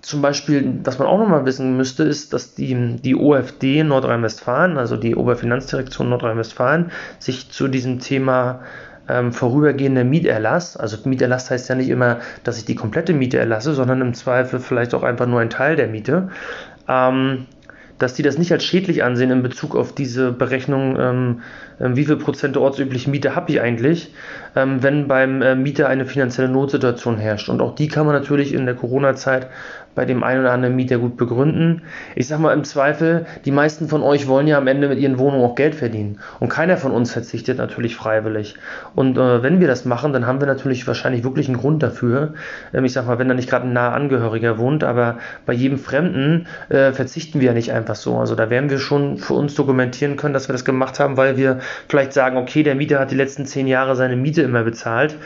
zum 0.08 0.22
Beispiel, 0.22 0.80
was 0.84 0.98
man 0.98 1.06
auch 1.06 1.18
nochmal 1.18 1.44
wissen 1.44 1.76
müsste, 1.76 2.04
ist, 2.04 2.32
dass 2.32 2.54
die, 2.54 2.96
die 2.96 3.14
OFD 3.14 3.84
Nordrhein-Westfalen, 3.84 4.78
also 4.78 4.96
die 4.96 5.14
Oberfinanzdirektion 5.14 6.08
Nordrhein-Westfalen, 6.08 6.92
sich 7.18 7.50
zu 7.50 7.68
diesem 7.68 7.98
Thema 7.98 8.60
ähm, 9.08 9.32
vorübergehender 9.32 10.04
Mieterlass, 10.04 10.76
also 10.76 10.96
Mieterlass 11.08 11.50
heißt 11.50 11.68
ja 11.68 11.74
nicht 11.74 11.88
immer, 11.88 12.20
dass 12.44 12.58
ich 12.58 12.64
die 12.64 12.74
komplette 12.74 13.12
Miete 13.12 13.38
erlasse, 13.38 13.74
sondern 13.74 14.00
im 14.00 14.14
Zweifel 14.14 14.60
vielleicht 14.60 14.94
auch 14.94 15.02
einfach 15.02 15.26
nur 15.26 15.40
ein 15.40 15.50
Teil 15.50 15.76
der 15.76 15.88
Miete, 15.88 16.28
ähm, 16.88 17.46
dass 17.98 18.14
die 18.14 18.22
das 18.22 18.38
nicht 18.38 18.52
als 18.52 18.64
schädlich 18.64 19.02
ansehen 19.02 19.30
in 19.30 19.42
Bezug 19.42 19.74
auf 19.76 19.94
diese 19.94 20.32
Berechnung, 20.32 20.96
ähm, 20.98 21.42
äh, 21.78 21.96
wie 21.96 22.04
viel 22.04 22.16
Prozent 22.16 22.54
der 22.54 22.62
ortsüblichen 22.62 23.10
Miete 23.10 23.34
habe 23.34 23.50
ich 23.50 23.60
eigentlich, 23.60 24.14
ähm, 24.56 24.82
wenn 24.82 25.08
beim 25.08 25.42
äh, 25.42 25.54
Mieter 25.54 25.88
eine 25.88 26.06
finanzielle 26.06 26.48
Notsituation 26.48 27.18
herrscht. 27.18 27.48
Und 27.48 27.60
auch 27.60 27.74
die 27.74 27.88
kann 27.88 28.06
man 28.06 28.14
natürlich 28.14 28.54
in 28.54 28.66
der 28.66 28.74
Corona-Zeit 28.74 29.48
bei 29.98 30.04
dem 30.04 30.22
einen 30.22 30.42
oder 30.42 30.52
anderen 30.52 30.76
Mieter 30.76 30.98
gut 30.98 31.16
begründen. 31.16 31.82
Ich 32.14 32.28
sag 32.28 32.38
mal 32.38 32.52
im 32.52 32.62
Zweifel, 32.62 33.26
die 33.44 33.50
meisten 33.50 33.88
von 33.88 34.00
euch 34.04 34.28
wollen 34.28 34.46
ja 34.46 34.56
am 34.56 34.68
Ende 34.68 34.86
mit 34.86 35.00
ihren 35.00 35.18
Wohnungen 35.18 35.42
auch 35.42 35.56
Geld 35.56 35.74
verdienen. 35.74 36.20
Und 36.38 36.50
keiner 36.50 36.76
von 36.76 36.92
uns 36.92 37.12
verzichtet 37.12 37.58
natürlich 37.58 37.96
freiwillig. 37.96 38.54
Und 38.94 39.18
äh, 39.18 39.42
wenn 39.42 39.58
wir 39.58 39.66
das 39.66 39.84
machen, 39.84 40.12
dann 40.12 40.24
haben 40.24 40.40
wir 40.40 40.46
natürlich 40.46 40.86
wahrscheinlich 40.86 41.24
wirklich 41.24 41.48
einen 41.48 41.56
Grund 41.56 41.82
dafür. 41.82 42.34
Ähm, 42.72 42.84
ich 42.84 42.92
sag 42.92 43.08
mal, 43.08 43.18
wenn 43.18 43.26
da 43.26 43.34
nicht 43.34 43.50
gerade 43.50 43.66
ein 43.66 43.72
naher 43.72 43.94
Angehöriger 43.94 44.56
wohnt, 44.58 44.84
aber 44.84 45.18
bei 45.46 45.52
jedem 45.52 45.78
Fremden 45.78 46.46
äh, 46.68 46.92
verzichten 46.92 47.40
wir 47.40 47.48
ja 47.48 47.52
nicht 47.52 47.72
einfach 47.72 47.96
so. 47.96 48.18
Also 48.18 48.36
da 48.36 48.50
werden 48.50 48.70
wir 48.70 48.78
schon 48.78 49.18
für 49.18 49.34
uns 49.34 49.56
dokumentieren 49.56 50.16
können, 50.16 50.32
dass 50.32 50.48
wir 50.48 50.52
das 50.52 50.64
gemacht 50.64 51.00
haben, 51.00 51.16
weil 51.16 51.36
wir 51.36 51.58
vielleicht 51.88 52.12
sagen, 52.12 52.36
okay, 52.36 52.62
der 52.62 52.76
Mieter 52.76 53.00
hat 53.00 53.10
die 53.10 53.16
letzten 53.16 53.46
zehn 53.46 53.66
Jahre 53.66 53.96
seine 53.96 54.14
Miete 54.14 54.42
immer 54.42 54.62
bezahlt. 54.62 55.16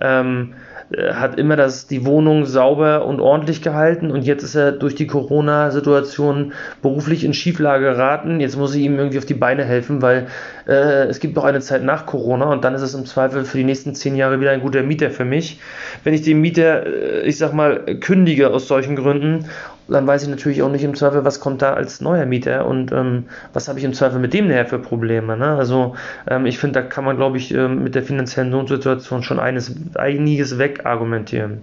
Ähm, 0.00 0.52
äh, 0.52 0.69
hat 0.96 1.38
immer 1.38 1.56
das, 1.56 1.86
die 1.86 2.04
Wohnung 2.04 2.46
sauber 2.46 3.06
und 3.06 3.20
ordentlich 3.20 3.62
gehalten 3.62 4.10
und 4.10 4.22
jetzt 4.22 4.42
ist 4.42 4.56
er 4.56 4.72
durch 4.72 4.96
die 4.96 5.06
Corona-Situation 5.06 6.52
beruflich 6.82 7.24
in 7.24 7.32
Schieflage 7.32 7.84
geraten. 7.84 8.40
Jetzt 8.40 8.56
muss 8.56 8.74
ich 8.74 8.82
ihm 8.82 8.98
irgendwie 8.98 9.18
auf 9.18 9.24
die 9.24 9.34
Beine 9.34 9.64
helfen, 9.64 10.02
weil 10.02 10.26
äh, 10.66 11.06
es 11.06 11.20
gibt 11.20 11.36
noch 11.36 11.44
eine 11.44 11.60
Zeit 11.60 11.84
nach 11.84 12.06
Corona 12.06 12.46
und 12.46 12.64
dann 12.64 12.74
ist 12.74 12.82
es 12.82 12.94
im 12.94 13.06
Zweifel 13.06 13.44
für 13.44 13.58
die 13.58 13.64
nächsten 13.64 13.94
zehn 13.94 14.16
Jahre 14.16 14.40
wieder 14.40 14.50
ein 14.50 14.60
guter 14.60 14.82
Mieter 14.82 15.10
für 15.10 15.24
mich. 15.24 15.60
Wenn 16.02 16.14
ich 16.14 16.22
den 16.22 16.40
Mieter, 16.40 16.86
äh, 16.86 17.22
ich 17.22 17.38
sag 17.38 17.52
mal, 17.52 17.84
kündige 18.00 18.50
aus 18.50 18.66
solchen 18.66 18.96
Gründen 18.96 19.46
dann 19.90 20.06
weiß 20.06 20.22
ich 20.22 20.28
natürlich 20.28 20.62
auch 20.62 20.70
nicht 20.70 20.84
im 20.84 20.94
Zweifel, 20.94 21.24
was 21.24 21.40
kommt 21.40 21.62
da 21.62 21.74
als 21.74 22.00
neuer 22.00 22.26
Mieter 22.26 22.66
und 22.66 22.92
ähm, 22.92 23.24
was 23.52 23.68
habe 23.68 23.78
ich 23.78 23.84
im 23.84 23.92
Zweifel 23.92 24.20
mit 24.20 24.32
dem 24.32 24.48
näher 24.48 24.66
für 24.66 24.78
Probleme. 24.78 25.36
Ne? 25.36 25.56
Also 25.56 25.94
ähm, 26.28 26.46
ich 26.46 26.58
finde, 26.58 26.80
da 26.80 26.86
kann 26.86 27.04
man, 27.04 27.16
glaube 27.16 27.36
ich, 27.36 27.52
ähm, 27.52 27.82
mit 27.82 27.94
der 27.94 28.02
finanziellen 28.02 28.50
Notsituation 28.50 29.22
schon 29.22 29.40
eines, 29.40 29.74
einiges 29.96 30.58
wegargumentieren. 30.58 31.62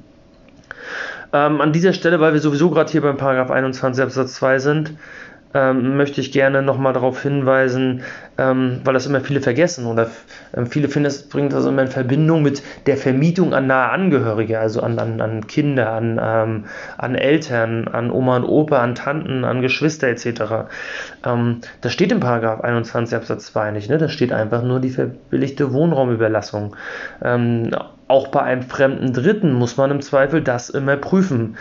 Ähm, 1.33 1.61
an 1.61 1.73
dieser 1.73 1.93
Stelle, 1.93 2.19
weil 2.19 2.33
wir 2.33 2.39
sowieso 2.39 2.69
gerade 2.69 2.91
hier 2.91 3.01
beim 3.01 3.17
Paragraph 3.17 3.51
21 3.51 4.03
Absatz 4.03 4.35
2 4.35 4.59
sind, 4.59 4.93
ähm, 5.53 5.97
möchte 5.97 6.21
ich 6.21 6.31
gerne 6.31 6.61
nochmal 6.61 6.93
darauf 6.93 7.21
hinweisen, 7.21 8.01
ähm, 8.37 8.81
weil 8.83 8.93
das 8.93 9.05
immer 9.05 9.21
viele 9.21 9.41
vergessen 9.41 9.85
oder 9.85 10.09
ähm, 10.55 10.67
viele 10.67 10.89
finden, 10.89 11.07
es 11.07 11.27
bringt 11.27 11.53
das 11.53 11.65
immer 11.65 11.81
in 11.81 11.87
Verbindung 11.87 12.43
mit 12.43 12.61
der 12.85 12.97
Vermietung 12.97 13.53
an 13.53 13.67
nahe 13.67 13.89
Angehörige, 13.89 14.59
also 14.59 14.81
an, 14.81 14.99
an, 14.99 15.21
an 15.21 15.47
Kinder, 15.47 15.91
an, 15.91 16.19
ähm, 16.21 16.65
an 16.97 17.15
Eltern, 17.15 17.87
an 17.87 18.11
Oma 18.11 18.37
und 18.37 18.45
Opa, 18.45 18.81
an 18.81 18.95
Tanten, 18.95 19.43
an 19.43 19.61
Geschwister 19.61 20.07
etc. 20.07 20.69
Ähm, 21.25 21.61
das 21.81 21.93
steht 21.93 22.11
im 22.11 22.19
Paragraph 22.19 22.61
21 22.61 23.15
Absatz 23.15 23.47
2 23.47 23.71
nicht, 23.71 23.89
ne? 23.89 23.97
da 23.97 24.09
steht 24.09 24.31
einfach 24.31 24.63
nur 24.63 24.79
die 24.79 24.89
verbilligte 24.89 25.73
Wohnraumüberlassung. 25.73 26.75
Ähm, 27.23 27.71
auch 28.07 28.29
bei 28.29 28.41
einem 28.41 28.63
fremden 28.63 29.11
Dritten 29.11 29.53
muss 29.53 29.75
man 29.77 29.91
im 29.91 30.01
Zweifel 30.01 30.41
das 30.41 30.69
immer 30.69 30.95
prüfen. 30.95 31.57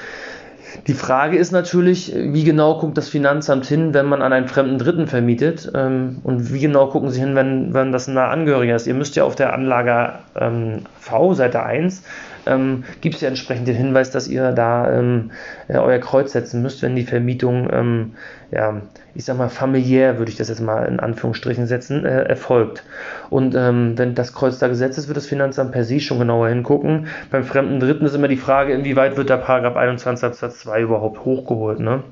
Die 0.86 0.94
Frage 0.94 1.36
ist 1.36 1.52
natürlich, 1.52 2.12
wie 2.14 2.44
genau 2.44 2.78
guckt 2.78 2.96
das 2.96 3.08
Finanzamt 3.08 3.66
hin, 3.66 3.94
wenn 3.94 4.06
man 4.06 4.22
an 4.22 4.32
einen 4.32 4.48
fremden 4.48 4.78
Dritten 4.78 5.06
vermietet? 5.06 5.70
Ähm, 5.74 6.18
und 6.22 6.52
wie 6.52 6.60
genau 6.60 6.86
gucken 6.88 7.10
sie 7.10 7.20
hin, 7.20 7.34
wenn, 7.34 7.74
wenn 7.74 7.92
das 7.92 8.08
ein 8.08 8.16
Angehöriger 8.18 8.76
ist? 8.76 8.86
Ihr 8.86 8.94
müsst 8.94 9.16
ja 9.16 9.24
auf 9.24 9.34
der 9.34 9.52
Anlage 9.52 10.18
ähm, 10.38 10.82
V, 11.00 11.34
Seite 11.34 11.62
1, 11.62 12.02
ähm, 12.46 12.84
gibt 13.00 13.16
es 13.16 13.20
ja 13.20 13.28
entsprechend 13.28 13.68
den 13.68 13.76
Hinweis, 13.76 14.10
dass 14.10 14.28
ihr 14.28 14.52
da 14.52 14.92
ähm, 14.92 15.30
ja, 15.68 15.82
euer 15.82 15.98
Kreuz 15.98 16.32
setzen 16.32 16.62
müsst, 16.62 16.82
wenn 16.82 16.96
die 16.96 17.04
Vermietung, 17.04 17.68
ähm, 17.72 18.12
ja, 18.50 18.80
ich 19.14 19.24
sag 19.24 19.38
mal, 19.38 19.48
familiär, 19.48 20.18
würde 20.18 20.30
ich 20.30 20.36
das 20.36 20.48
jetzt 20.48 20.60
mal 20.60 20.84
in 20.84 21.00
Anführungsstrichen 21.00 21.66
setzen, 21.66 22.04
äh, 22.04 22.22
erfolgt. 22.22 22.84
Und 23.30 23.54
ähm, 23.54 23.96
wenn 23.96 24.14
das 24.14 24.32
Kreuz 24.32 24.58
da 24.58 24.68
gesetzt 24.68 24.98
ist, 24.98 25.08
wird 25.08 25.16
das 25.16 25.26
Finanzamt 25.26 25.72
per 25.72 25.84
se 25.84 26.00
schon 26.00 26.18
genauer 26.18 26.48
hingucken. 26.48 27.08
Beim 27.30 27.44
fremden 27.44 27.80
Dritten 27.80 28.06
ist 28.06 28.14
immer 28.14 28.28
die 28.28 28.36
Frage, 28.36 28.72
inwieweit 28.72 29.16
wird 29.16 29.30
der 29.30 29.38
Paragraph 29.38 29.76
21 29.76 30.24
Absatz 30.24 30.60
2 30.60 30.82
überhaupt 30.82 31.24
hochgeholt, 31.24 31.80
ne? 31.80 32.02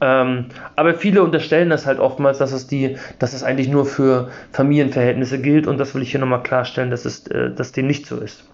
Ähm, 0.00 0.46
aber 0.76 0.94
viele 0.94 1.22
unterstellen 1.22 1.70
das 1.70 1.86
halt 1.86 1.98
oftmals, 1.98 2.38
dass 2.38 2.52
es, 2.52 2.66
die, 2.66 2.96
dass 3.18 3.32
es 3.32 3.42
eigentlich 3.42 3.68
nur 3.68 3.86
für 3.86 4.28
Familienverhältnisse 4.52 5.40
gilt 5.40 5.66
und 5.66 5.78
das 5.78 5.94
will 5.94 6.02
ich 6.02 6.10
hier 6.10 6.20
nochmal 6.20 6.42
klarstellen, 6.42 6.90
dass, 6.90 7.04
es, 7.04 7.26
äh, 7.28 7.50
dass 7.50 7.72
dem 7.72 7.86
nicht 7.86 8.06
so 8.06 8.18
ist. 8.18 8.44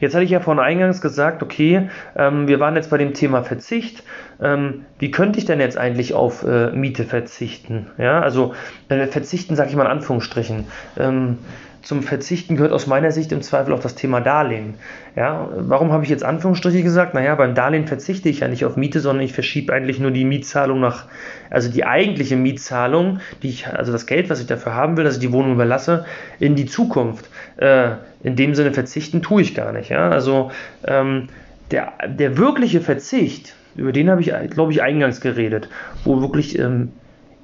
Jetzt 0.00 0.14
hatte 0.14 0.24
ich 0.24 0.30
ja 0.30 0.40
vorhin 0.40 0.62
eingangs 0.62 1.00
gesagt, 1.00 1.42
okay, 1.42 1.88
ähm, 2.16 2.48
wir 2.48 2.60
waren 2.60 2.76
jetzt 2.76 2.90
bei 2.90 2.98
dem 2.98 3.14
Thema 3.14 3.42
Verzicht. 3.42 4.02
Ähm, 4.40 4.84
wie 4.98 5.10
könnte 5.10 5.38
ich 5.38 5.44
denn 5.44 5.60
jetzt 5.60 5.78
eigentlich 5.78 6.14
auf 6.14 6.44
äh, 6.44 6.70
Miete 6.72 7.04
verzichten? 7.04 7.86
Ja, 7.98 8.20
also 8.20 8.54
äh, 8.88 9.06
verzichten 9.06 9.56
sage 9.56 9.70
ich 9.70 9.76
mal 9.76 9.84
in 9.84 9.90
Anführungsstrichen. 9.90 10.66
Ähm, 10.98 11.38
zum 11.82 12.02
Verzichten 12.02 12.56
gehört 12.56 12.72
aus 12.72 12.86
meiner 12.86 13.10
Sicht 13.10 13.32
im 13.32 13.42
Zweifel 13.42 13.74
auch 13.74 13.80
das 13.80 13.96
Thema 13.96 14.20
Darlehen. 14.20 14.74
Ja, 15.16 15.48
warum 15.56 15.92
habe 15.92 16.04
ich 16.04 16.10
jetzt 16.10 16.24
Anführungsstriche 16.24 16.82
gesagt? 16.82 17.12
Naja, 17.12 17.34
beim 17.34 17.54
Darlehen 17.54 17.86
verzichte 17.86 18.28
ich 18.28 18.40
ja 18.40 18.48
nicht 18.48 18.64
auf 18.64 18.76
Miete, 18.76 19.00
sondern 19.00 19.24
ich 19.24 19.32
verschiebe 19.32 19.72
eigentlich 19.72 19.98
nur 19.98 20.12
die 20.12 20.24
Mietzahlung 20.24 20.80
nach, 20.80 21.06
also 21.50 21.70
die 21.70 21.84
eigentliche 21.84 22.36
Mietzahlung, 22.36 23.18
die 23.42 23.48
ich, 23.48 23.66
also 23.66 23.90
das 23.90 24.06
Geld, 24.06 24.30
was 24.30 24.40
ich 24.40 24.46
dafür 24.46 24.74
haben 24.74 24.96
will, 24.96 25.04
dass 25.04 25.14
ich 25.14 25.20
die 25.20 25.32
Wohnung 25.32 25.54
überlasse, 25.54 26.04
in 26.38 26.54
die 26.54 26.66
Zukunft. 26.66 27.28
Äh, 27.56 27.90
in 28.22 28.36
dem 28.36 28.54
Sinne 28.54 28.72
verzichten 28.72 29.20
tue 29.20 29.42
ich 29.42 29.54
gar 29.54 29.72
nicht. 29.72 29.90
Ja? 29.90 30.08
Also 30.08 30.52
ähm, 30.86 31.28
der, 31.72 31.92
der 32.06 32.38
wirkliche 32.38 32.80
Verzicht, 32.80 33.54
über 33.74 33.90
den 33.90 34.08
habe 34.08 34.20
ich, 34.20 34.32
glaube 34.50 34.70
ich, 34.70 34.82
eingangs 34.82 35.20
geredet, 35.20 35.68
wo 36.04 36.20
wirklich 36.20 36.58
ähm, 36.58 36.92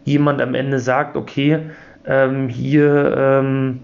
jemand 0.05 0.41
am 0.41 0.55
Ende 0.55 0.79
sagt, 0.79 1.17
okay, 1.17 1.59
ähm, 2.07 2.49
hier 2.49 3.17
ähm, 3.17 3.81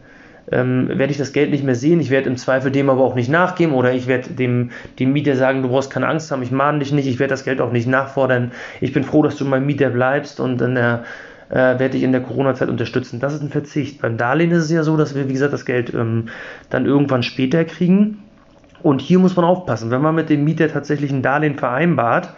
ähm, 0.50 0.88
werde 0.88 1.10
ich 1.10 1.18
das 1.18 1.32
Geld 1.32 1.50
nicht 1.50 1.64
mehr 1.64 1.74
sehen. 1.74 2.00
Ich 2.00 2.10
werde 2.10 2.28
im 2.28 2.36
Zweifel 2.36 2.70
dem 2.70 2.90
aber 2.90 3.02
auch 3.02 3.14
nicht 3.14 3.28
nachgeben 3.28 3.74
oder 3.74 3.92
ich 3.92 4.06
werde 4.06 4.30
dem, 4.30 4.70
dem 4.98 5.12
Mieter 5.12 5.36
sagen, 5.36 5.62
du 5.62 5.68
brauchst 5.68 5.90
keine 5.90 6.08
Angst 6.08 6.30
haben, 6.30 6.42
ich 6.42 6.50
mahne 6.50 6.80
dich 6.80 6.92
nicht, 6.92 7.06
ich 7.06 7.18
werde 7.18 7.32
das 7.32 7.44
Geld 7.44 7.60
auch 7.60 7.72
nicht 7.72 7.86
nachfordern. 7.86 8.52
Ich 8.80 8.92
bin 8.92 9.04
froh, 9.04 9.22
dass 9.22 9.36
du 9.36 9.44
mein 9.44 9.66
Mieter 9.66 9.90
bleibst 9.90 10.40
und 10.40 10.58
dann 10.60 10.76
äh, 10.76 10.98
werde 11.48 11.96
ich 11.96 12.02
in 12.02 12.12
der 12.12 12.22
Corona-Zeit 12.22 12.68
unterstützen. 12.68 13.20
Das 13.20 13.34
ist 13.34 13.42
ein 13.42 13.50
Verzicht. 13.50 14.00
Beim 14.00 14.16
Darlehen 14.16 14.50
ist 14.50 14.64
es 14.64 14.70
ja 14.70 14.82
so, 14.82 14.96
dass 14.96 15.14
wir, 15.14 15.28
wie 15.28 15.32
gesagt, 15.32 15.52
das 15.52 15.64
Geld 15.64 15.92
ähm, 15.94 16.26
dann 16.70 16.86
irgendwann 16.86 17.22
später 17.22 17.64
kriegen. 17.64 18.22
Und 18.82 19.00
hier 19.00 19.18
muss 19.18 19.34
man 19.34 19.46
aufpassen, 19.46 19.90
wenn 19.90 20.02
man 20.02 20.14
mit 20.14 20.28
dem 20.28 20.44
Mieter 20.44 20.68
tatsächlich 20.68 21.10
ein 21.10 21.22
Darlehen 21.22 21.56
vereinbart, 21.56 22.34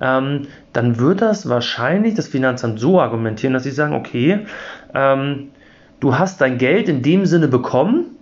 ähm, 0.00 0.42
dann 0.74 0.98
wird 0.98 1.22
das 1.22 1.48
wahrscheinlich 1.48 2.14
das 2.14 2.28
Finanzamt 2.28 2.78
so 2.78 3.00
argumentieren, 3.00 3.54
dass 3.54 3.62
sie 3.62 3.70
sagen, 3.70 3.94
okay, 3.94 4.40
ähm, 4.94 5.48
du 6.06 6.16
hast 6.16 6.40
dein 6.40 6.56
Geld 6.56 6.88
in 6.88 7.02
dem 7.02 7.26
Sinne 7.26 7.48
bekommen, 7.48 8.16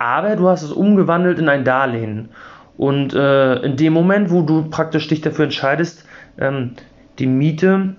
aber 0.00 0.34
du 0.34 0.48
hast 0.48 0.64
es 0.64 0.72
umgewandelt 0.72 1.38
in 1.38 1.48
ein 1.48 1.64
Darlehen. 1.64 2.30
Und 2.76 3.14
äh, 3.14 3.54
in 3.62 3.76
dem 3.76 3.92
Moment, 3.92 4.32
wo 4.32 4.42
du 4.42 4.68
praktisch 4.68 5.06
dich 5.06 5.20
dafür 5.20 5.44
entscheidest, 5.44 6.04
ähm, 6.38 6.72
die 7.20 7.28
Miete 7.28 7.94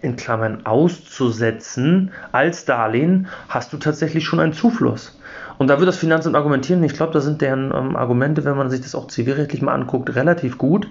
in 0.00 0.14
Klammern 0.14 0.64
auszusetzen 0.64 2.12
als 2.30 2.66
Darlehen, 2.66 3.26
hast 3.48 3.72
du 3.72 3.78
tatsächlich 3.78 4.24
schon 4.24 4.38
einen 4.38 4.52
Zufluss. 4.52 5.18
Und 5.58 5.66
da 5.66 5.80
wird 5.80 5.88
das 5.88 5.96
Finanzamt 5.96 6.36
argumentieren, 6.36 6.84
ich 6.84 6.94
glaube, 6.94 7.12
da 7.12 7.20
sind 7.20 7.40
deren 7.40 7.72
ähm, 7.74 7.96
Argumente, 7.96 8.44
wenn 8.44 8.56
man 8.56 8.70
sich 8.70 8.80
das 8.80 8.94
auch 8.94 9.08
zivilrechtlich 9.08 9.60
mal 9.60 9.74
anguckt, 9.74 10.14
relativ 10.14 10.56
gut. 10.56 10.86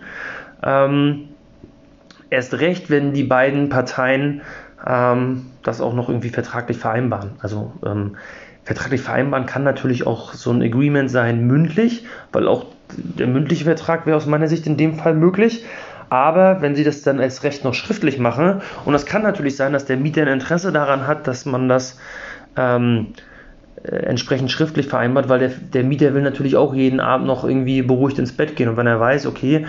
Ähm, 0.61 1.29
erst 2.29 2.55
recht, 2.55 2.89
wenn 2.89 3.13
die 3.13 3.23
beiden 3.23 3.69
Parteien 3.69 4.41
ähm, 4.85 5.47
das 5.63 5.81
auch 5.81 5.93
noch 5.93 6.09
irgendwie 6.09 6.29
vertraglich 6.29 6.77
vereinbaren. 6.77 7.31
Also 7.39 7.73
ähm, 7.85 8.15
vertraglich 8.63 9.01
vereinbaren 9.01 9.45
kann 9.45 9.63
natürlich 9.63 10.05
auch 10.05 10.33
so 10.33 10.51
ein 10.51 10.61
Agreement 10.61 11.09
sein, 11.09 11.47
mündlich, 11.47 12.05
weil 12.31 12.47
auch 12.47 12.65
der 12.95 13.27
mündliche 13.27 13.65
Vertrag 13.65 14.05
wäre 14.05 14.17
aus 14.17 14.25
meiner 14.25 14.47
Sicht 14.47 14.67
in 14.67 14.77
dem 14.77 14.95
Fall 14.95 15.13
möglich. 15.13 15.65
Aber 16.09 16.61
wenn 16.61 16.75
sie 16.75 16.83
das 16.83 17.03
dann 17.03 17.19
als 17.19 17.43
Recht 17.43 17.63
noch 17.63 17.73
schriftlich 17.73 18.17
machen, 18.17 18.61
und 18.85 18.93
das 18.93 19.05
kann 19.05 19.21
natürlich 19.21 19.55
sein, 19.55 19.73
dass 19.73 19.85
der 19.85 19.97
Mieter 19.97 20.23
ein 20.23 20.27
Interesse 20.27 20.71
daran 20.71 21.05
hat, 21.05 21.27
dass 21.27 21.45
man 21.45 21.69
das 21.69 21.99
ähm, 22.57 23.07
äh, 23.83 23.91
entsprechend 23.91 24.51
schriftlich 24.51 24.87
vereinbart, 24.87 25.29
weil 25.29 25.39
der, 25.39 25.49
der 25.49 25.83
Mieter 25.83 26.13
will 26.13 26.23
natürlich 26.23 26.55
auch 26.55 26.73
jeden 26.73 26.99
Abend 26.99 27.27
noch 27.27 27.43
irgendwie 27.43 27.83
beruhigt 27.83 28.17
ins 28.17 28.35
Bett 28.35 28.55
gehen. 28.55 28.69
Und 28.69 28.77
wenn 28.77 28.87
er 28.87 28.99
weiß, 28.99 29.27
okay, 29.27 29.67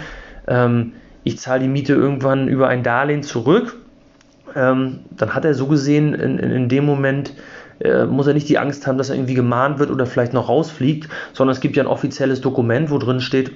ähm, 0.48 0.92
ich 1.24 1.38
zahle 1.38 1.60
die 1.60 1.68
Miete 1.68 1.92
irgendwann 1.92 2.48
über 2.48 2.68
ein 2.68 2.82
Darlehen 2.82 3.22
zurück, 3.22 3.76
ähm, 4.54 5.00
dann 5.10 5.34
hat 5.34 5.44
er 5.44 5.54
so 5.54 5.66
gesehen 5.66 6.14
in, 6.14 6.38
in, 6.38 6.50
in 6.50 6.68
dem 6.68 6.84
Moment, 6.84 7.34
äh, 7.80 8.04
muss 8.04 8.26
er 8.26 8.34
nicht 8.34 8.48
die 8.48 8.58
Angst 8.58 8.86
haben, 8.86 8.98
dass 8.98 9.08
er 9.08 9.16
irgendwie 9.16 9.34
gemahnt 9.34 9.78
wird 9.78 9.90
oder 9.90 10.06
vielleicht 10.06 10.32
noch 10.32 10.48
rausfliegt, 10.48 11.08
sondern 11.32 11.52
es 11.52 11.60
gibt 11.60 11.76
ja 11.76 11.82
ein 11.82 11.88
offizielles 11.88 12.40
Dokument, 12.40 12.90
wo 12.90 12.98
drin 12.98 13.20
steht, 13.20 13.52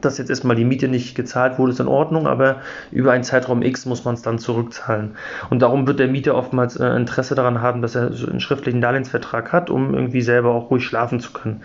dass 0.00 0.18
jetzt 0.18 0.28
erstmal 0.28 0.56
die 0.56 0.64
Miete 0.64 0.88
nicht 0.88 1.14
gezahlt 1.14 1.58
wurde, 1.58 1.72
ist 1.72 1.80
in 1.80 1.88
Ordnung, 1.88 2.26
aber 2.26 2.56
über 2.92 3.12
einen 3.12 3.24
Zeitraum 3.24 3.62
X 3.62 3.86
muss 3.86 4.04
man 4.04 4.14
es 4.14 4.22
dann 4.22 4.38
zurückzahlen. 4.38 5.12
Und 5.48 5.62
darum 5.62 5.86
wird 5.86 5.98
der 5.98 6.08
Mieter 6.08 6.34
oftmals 6.34 6.76
äh, 6.76 6.86
Interesse 6.88 7.34
daran 7.34 7.62
haben, 7.62 7.82
dass 7.82 7.94
er 7.94 8.08
einen 8.08 8.40
schriftlichen 8.40 8.80
Darlehensvertrag 8.80 9.52
hat, 9.52 9.70
um 9.70 9.94
irgendwie 9.94 10.20
selber 10.20 10.50
auch 10.50 10.70
ruhig 10.70 10.84
schlafen 10.84 11.20
zu 11.20 11.32
können. 11.32 11.62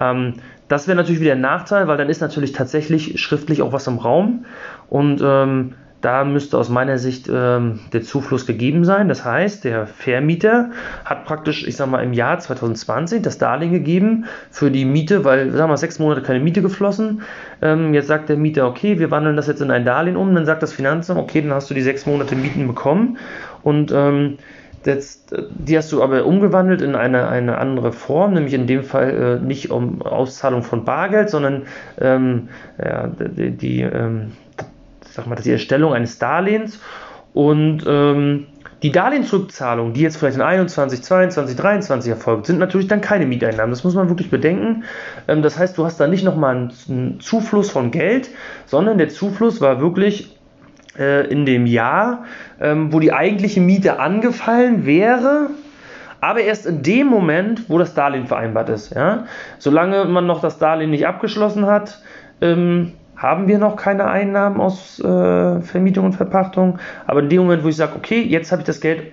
Ähm, 0.00 0.34
das 0.68 0.86
wäre 0.86 0.96
natürlich 0.96 1.20
wieder 1.20 1.32
ein 1.32 1.40
Nachteil, 1.40 1.88
weil 1.88 1.96
dann 1.96 2.08
ist 2.08 2.20
natürlich 2.20 2.52
tatsächlich 2.52 3.20
schriftlich 3.20 3.62
auch 3.62 3.72
was 3.72 3.86
im 3.86 3.98
Raum 3.98 4.44
und 4.88 5.20
ähm, 5.22 5.74
da 6.00 6.24
müsste 6.24 6.58
aus 6.58 6.68
meiner 6.68 6.98
Sicht 6.98 7.28
ähm, 7.32 7.80
der 7.92 8.02
Zufluss 8.02 8.46
gegeben 8.46 8.84
sein. 8.84 9.08
Das 9.08 9.24
heißt, 9.24 9.64
der 9.64 9.86
Vermieter 9.86 10.70
hat 11.04 11.24
praktisch, 11.24 11.66
ich 11.66 11.76
sag 11.76 11.88
mal, 11.90 12.04
im 12.04 12.12
Jahr 12.12 12.38
2020 12.38 13.20
das 13.20 13.38
Darlehen 13.38 13.72
gegeben 13.72 14.26
für 14.50 14.70
die 14.70 14.84
Miete, 14.84 15.24
weil, 15.24 15.50
sagen 15.50 15.64
wir 15.64 15.68
mal, 15.68 15.76
sechs 15.76 15.98
Monate 15.98 16.22
keine 16.22 16.40
Miete 16.40 16.62
geflossen. 16.62 17.22
Ähm, 17.62 17.94
jetzt 17.94 18.06
sagt 18.06 18.28
der 18.28 18.36
Mieter, 18.36 18.68
okay, 18.68 19.00
wir 19.00 19.10
wandeln 19.10 19.36
das 19.36 19.48
jetzt 19.48 19.60
in 19.60 19.72
ein 19.72 19.84
Darlehen 19.84 20.16
um. 20.16 20.32
Dann 20.34 20.46
sagt 20.46 20.62
das 20.62 20.72
Finanzamt, 20.72 21.18
okay, 21.18 21.42
dann 21.42 21.52
hast 21.52 21.68
du 21.68 21.74
die 21.74 21.82
sechs 21.82 22.06
Monate 22.06 22.36
Mieten 22.36 22.68
bekommen. 22.68 23.18
Und 23.62 23.90
ähm, 23.92 24.38
das, 24.84 25.24
die 25.50 25.76
hast 25.76 25.90
du 25.90 26.02
aber 26.02 26.24
umgewandelt 26.24 26.80
in 26.80 26.94
eine, 26.94 27.26
eine 27.26 27.58
andere 27.58 27.92
Form, 27.92 28.34
nämlich 28.34 28.54
in 28.54 28.68
dem 28.68 28.84
Fall 28.84 29.40
äh, 29.42 29.44
nicht 29.44 29.72
um 29.72 30.02
Auszahlung 30.02 30.62
von 30.62 30.84
Bargeld, 30.84 31.30
sondern 31.30 31.62
ähm, 32.00 32.48
ja, 32.78 33.08
die, 33.08 33.50
die 33.50 33.80
ähm, 33.80 34.32
sag 35.18 35.26
mal, 35.26 35.34
die 35.36 35.50
Erstellung 35.50 35.92
eines 35.92 36.18
Darlehens 36.18 36.80
und 37.34 37.84
ähm, 37.86 38.46
die 38.84 38.92
Darlehensrückzahlung, 38.92 39.92
die 39.92 40.02
jetzt 40.02 40.16
vielleicht 40.16 40.36
in 40.36 40.42
21, 40.42 41.02
22, 41.02 41.56
23 41.56 42.10
erfolgt, 42.10 42.46
sind 42.46 42.60
natürlich 42.60 42.86
dann 42.86 43.00
keine 43.00 43.26
Mieteinnahmen. 43.26 43.70
Das 43.70 43.82
muss 43.82 43.94
man 43.94 44.08
wirklich 44.08 44.30
bedenken. 44.30 44.84
Ähm, 45.26 45.42
das 45.42 45.58
heißt, 45.58 45.76
du 45.76 45.84
hast 45.84 45.98
da 45.98 46.06
nicht 46.06 46.24
nochmal 46.24 46.54
einen, 46.54 46.72
einen 46.88 47.20
Zufluss 47.20 47.70
von 47.70 47.90
Geld, 47.90 48.30
sondern 48.66 48.98
der 48.98 49.08
Zufluss 49.08 49.60
war 49.60 49.80
wirklich 49.80 50.36
äh, 50.96 51.26
in 51.26 51.44
dem 51.44 51.66
Jahr, 51.66 52.24
ähm, 52.60 52.92
wo 52.92 53.00
die 53.00 53.12
eigentliche 53.12 53.60
Miete 53.60 53.98
angefallen 53.98 54.86
wäre, 54.86 55.50
aber 56.20 56.40
erst 56.40 56.66
in 56.66 56.82
dem 56.82 57.08
Moment, 57.08 57.68
wo 57.68 57.78
das 57.78 57.94
Darlehen 57.94 58.28
vereinbart 58.28 58.68
ist. 58.68 58.94
Ja? 58.94 59.26
Solange 59.58 60.04
man 60.04 60.26
noch 60.26 60.40
das 60.40 60.58
Darlehen 60.58 60.90
nicht 60.90 61.06
abgeschlossen 61.06 61.66
hat, 61.66 62.00
ähm, 62.40 62.92
haben 63.18 63.48
wir 63.48 63.58
noch 63.58 63.76
keine 63.76 64.06
Einnahmen 64.06 64.60
aus 64.60 65.00
äh, 65.00 65.60
Vermietung 65.60 66.06
und 66.06 66.12
Verpachtung. 66.14 66.78
Aber 67.06 67.20
in 67.20 67.28
dem 67.28 67.42
Moment, 67.42 67.64
wo 67.64 67.68
ich 67.68 67.76
sage, 67.76 67.92
okay, 67.96 68.22
jetzt 68.22 68.52
habe 68.52 68.62
ich 68.62 68.66
das 68.66 68.80
Geld 68.80 69.12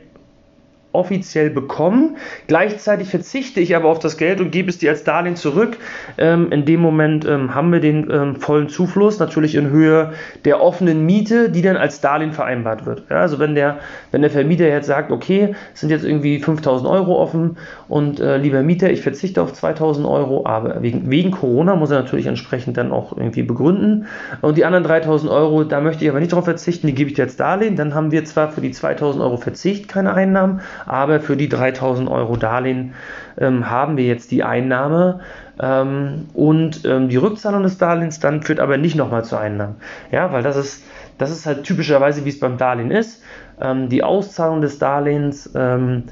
offiziell 0.96 1.50
bekommen. 1.50 2.18
Gleichzeitig 2.48 3.10
verzichte 3.10 3.60
ich 3.60 3.76
aber 3.76 3.90
auf 3.90 4.00
das 4.00 4.18
Geld 4.18 4.42
und 4.42 4.52
gebe 4.52 4.70
es 4.70 4.78
dir 4.78 4.92
als 4.92 5.04
Darlehen 5.04 5.36
zurück. 5.36 5.78
Ähm, 6.18 6.52
in 6.52 6.66
dem 6.66 6.80
Moment 6.80 7.26
ähm, 7.26 7.54
haben 7.54 7.72
wir 7.72 7.80
den 7.80 8.10
ähm, 8.10 8.36
vollen 8.38 8.70
Zufluss, 8.70 9.20
natürlich 9.20 9.56
in 9.56 9.70
Höhe 9.70 10.14
der 10.46 10.62
offenen 10.62 11.06
Miete, 11.06 11.50
die 11.50 11.62
dann 11.62 11.78
als 11.78 12.02
Darlehen 12.02 12.32
vereinbart 12.32 12.86
wird. 12.86 13.04
Ja, 13.10 13.18
also 13.18 13.40
wenn 13.40 13.56
der, 13.56 13.80
wenn 14.12 14.22
der 14.22 14.32
Vermieter 14.32 14.68
jetzt 14.68 14.88
sagt, 14.88 15.12
okay, 15.12 15.56
es 15.74 15.82
sind 15.82 15.90
jetzt 15.90 16.06
irgendwie 16.06 16.40
5000 16.40 16.90
Euro 16.90 17.22
offen 17.22 17.58
und 17.88 18.20
äh, 18.20 18.38
lieber 18.38 18.64
Mieter, 18.64 18.90
ich 18.90 19.02
verzichte 19.02 19.42
auf 19.42 19.54
2000 19.54 20.08
Euro, 20.08 20.46
aber 20.46 20.82
wegen, 20.82 21.10
wegen 21.10 21.32
Corona 21.32 21.76
muss 21.76 21.92
er 21.92 22.02
natürlich 22.02 22.28
entsprechend 22.28 22.78
dann 22.78 22.92
auch 22.92 23.16
irgendwie 23.16 23.44
begründen. 23.44 24.08
Und 24.42 24.58
die 24.58 24.66
anderen 24.66 24.84
3000 24.84 25.32
Euro, 25.32 25.64
da 25.64 25.82
möchte 25.82 26.04
ich 26.04 26.10
aber 26.10 26.20
nicht 26.20 26.32
darauf 26.32 26.46
verzichten, 26.46 26.88
die 26.88 26.94
gebe 26.94 27.10
ich 27.10 27.16
dir 27.16 27.24
als 27.24 27.36
Darlehen. 27.36 27.76
Dann 27.76 27.94
haben 27.94 28.12
wir 28.12 28.26
zwar 28.26 28.52
für 28.52 28.62
die 28.62 28.72
2000 28.72 29.24
Euro 29.24 29.38
Verzicht 29.38 29.88
keine 29.88 30.14
Einnahmen, 30.14 30.62
aber 30.86 31.20
für 31.20 31.38
die 31.38 31.50
3000 31.50 32.10
Euro 32.10 32.36
Darlehen 32.36 32.94
ähm, 33.38 33.70
haben 33.70 33.98
wir 33.98 34.06
jetzt 34.06 34.32
die 34.32 34.44
Einnahme 34.44 35.20
ähm, 35.62 36.28
und 36.34 36.86
ähm, 36.86 37.10
die 37.10 37.18
Rückzahlung 37.18 37.64
des 37.64 37.78
Darlehens 37.78 38.20
dann 38.20 38.42
führt 38.44 38.60
aber 38.60 38.78
nicht 38.78 38.96
nochmal 38.96 39.24
zu 39.24 39.38
Einnahmen. 39.38 39.76
Ja, 40.12 40.32
weil 40.32 40.44
das 40.44 40.56
ist, 40.56 40.84
das 41.18 41.32
ist 41.32 41.46
halt 41.46 41.64
typischerweise, 41.64 42.26
wie 42.26 42.30
es 42.30 42.40
beim 42.40 42.58
Darlehen 42.58 42.92
ist. 42.92 43.24
Ähm, 43.60 43.90
die 43.90 44.04
Auszahlung 44.04 44.62
des 44.62 44.80
Darlehens 44.80 45.50
ähm, 45.56 46.04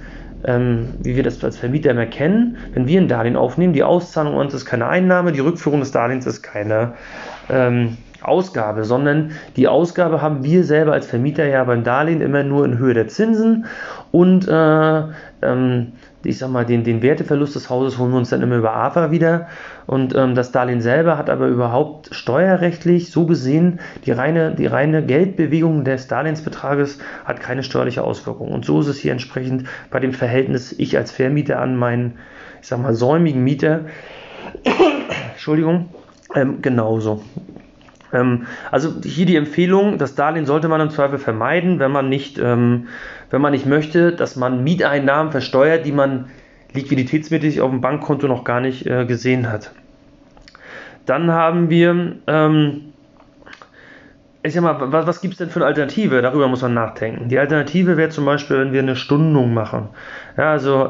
ähm, 0.46 0.90
wie 1.02 1.16
wir 1.16 1.24
das 1.24 1.44
als 1.44 1.58
Vermieter 1.58 1.92
immer 1.92 2.06
kennen, 2.06 2.58
wenn 2.74 2.88
wir 2.88 3.00
ein 3.00 3.08
Darlehen 3.08 3.36
aufnehmen, 3.36 3.74
die 3.74 3.84
Auszahlung 3.84 4.36
uns 4.36 4.54
ist 4.54 4.66
keine 4.66 4.88
Einnahme, 4.88 5.32
die 5.32 5.40
Rückführung 5.40 5.80
des 5.80 5.92
Darlehens 5.92 6.26
ist 6.26 6.42
keine 6.42 6.94
ähm, 7.50 7.98
Ausgabe, 8.24 8.86
sondern 8.86 9.32
die 9.56 9.68
Ausgabe 9.68 10.22
haben 10.22 10.44
wir 10.44 10.64
selber 10.64 10.94
als 10.94 11.06
Vermieter 11.06 11.46
ja 11.46 11.64
beim 11.64 11.84
Darlehen 11.84 12.22
immer 12.22 12.44
nur 12.44 12.66
in 12.66 12.78
Höhe 12.78 12.94
der 12.94 13.08
Zinsen 13.08 13.66
und 14.12 14.48
äh, 14.48 15.04
ähm, 15.42 15.94
ich 16.26 16.38
sag 16.38 16.50
mal, 16.50 16.66
den, 16.66 16.84
den 16.84 17.02
Werteverlust 17.02 17.56
des 17.56 17.70
Hauses 17.70 17.98
holen 17.98 18.12
wir 18.12 18.18
uns 18.18 18.30
dann 18.30 18.42
immer 18.42 18.56
über 18.56 18.74
AFA 18.74 19.12
wieder. 19.12 19.48
Und 19.86 20.16
ähm, 20.16 20.36
das 20.36 20.52
Darlehen 20.52 20.82
selber 20.82 21.18
hat 21.18 21.30
aber 21.30 21.48
überhaupt 21.48 22.14
steuerrechtlich 22.14 23.12
so 23.12 23.26
gesehen, 23.26 23.80
die 24.06 24.12
reine, 24.12 24.56
die 24.56 24.68
reine 24.68 25.06
Geldbewegung 25.06 25.84
des 25.84 26.08
Darlehensbetrages 26.08 27.00
hat 27.26 27.42
keine 27.42 27.64
steuerliche 27.64 28.04
Auswirkung. 28.04 28.52
Und 28.52 28.66
so 28.66 28.80
ist 28.80 28.88
es 28.88 29.00
hier 29.00 29.12
entsprechend 29.12 29.68
bei 29.92 30.00
dem 30.00 30.14
Verhältnis 30.14 30.74
ich 30.78 30.98
als 30.98 31.12
Vermieter 31.12 31.60
an 31.60 31.76
meinen, 31.76 32.18
ich 32.62 32.68
sag 32.68 32.82
mal, 32.82 32.94
säumigen 32.94 33.44
Mieter. 33.44 33.82
Entschuldigung, 35.34 35.90
ähm, 36.36 36.62
genauso. 36.62 37.22
Ähm, 38.14 38.46
also 38.72 38.94
hier 39.04 39.26
die 39.26 39.36
Empfehlung, 39.36 39.98
das 39.98 40.16
Darlehen 40.16 40.46
sollte 40.46 40.68
man 40.68 40.80
im 40.80 40.90
Zweifel 40.90 41.20
vermeiden, 41.20 41.80
wenn 41.80 41.92
man 41.92 42.10
nicht, 42.10 42.38
ähm, 42.38 42.88
wenn 43.30 43.42
man 43.42 43.52
nicht 43.52 43.66
möchte, 43.66 44.14
dass 44.14 44.36
man 44.36 44.64
Mieteinnahmen 44.64 45.32
versteuert, 45.32 45.86
die 45.86 45.92
man 45.92 46.26
liquiditätsmäßig 46.74 47.62
auf 47.62 47.70
dem 47.70 47.82
Bankkonto 47.82 48.28
noch 48.28 48.44
gar 48.44 48.62
nicht 48.62 48.86
äh, 48.86 49.06
gesehen 49.06 49.52
hat. 49.52 49.72
Dann 51.06 51.32
haben 51.32 51.70
wir, 51.70 52.16
ähm, 52.28 52.82
ich 54.42 54.54
sag 54.54 54.64
mal, 54.64 54.78
was, 54.80 55.06
was 55.06 55.22
gibt 55.22 55.34
es 55.34 55.38
denn 55.40 55.50
für 55.50 55.60
eine 55.60 55.66
Alternative? 55.66 56.22
Darüber 56.22 56.48
muss 56.48 56.62
man 56.62 56.74
nachdenken. 56.74 57.30
Die 57.30 57.38
Alternative 57.38 57.98
wäre 57.98 58.10
zum 58.10 58.26
Beispiel, 58.26 58.60
wenn 58.60 58.72
wir 58.72 58.82
eine 58.82 58.96
Stundung 58.96 59.54
machen. 59.54 59.90
Ja, 60.38 60.52
also 60.52 60.90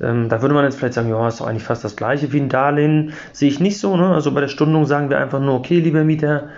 ähm, 0.00 0.28
da 0.28 0.42
würde 0.42 0.54
man 0.54 0.64
jetzt 0.64 0.78
vielleicht 0.78 0.94
sagen, 0.94 1.08
ja, 1.08 1.26
ist 1.28 1.40
doch 1.40 1.46
eigentlich 1.46 1.62
fast 1.62 1.84
das 1.84 1.96
gleiche 1.96 2.32
wie 2.32 2.40
ein 2.40 2.48
Darlehen. 2.48 3.12
Sehe 3.32 3.48
ich 3.48 3.60
nicht 3.60 3.78
so. 3.78 3.96
Ne? 3.96 4.12
Also 4.12 4.32
bei 4.32 4.40
der 4.40 4.48
Stundung 4.48 4.84
sagen 4.84 5.10
wir 5.10 5.18
einfach 5.18 5.40
nur, 5.40 5.54
okay, 5.54 5.80
lieber 5.80 6.04
Mieter, 6.04 6.48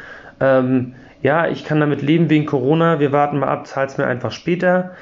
ähm, 0.40 0.94
ja, 1.22 1.48
ich 1.48 1.64
kann 1.64 1.80
damit 1.80 2.02
leben 2.02 2.30
wegen 2.30 2.46
Corona, 2.46 3.00
wir 3.00 3.12
warten 3.12 3.38
mal 3.40 3.48
ab, 3.48 3.66
zahlt 3.66 3.90
es 3.90 3.98
mir 3.98 4.06
einfach 4.06 4.32
später. 4.32 4.92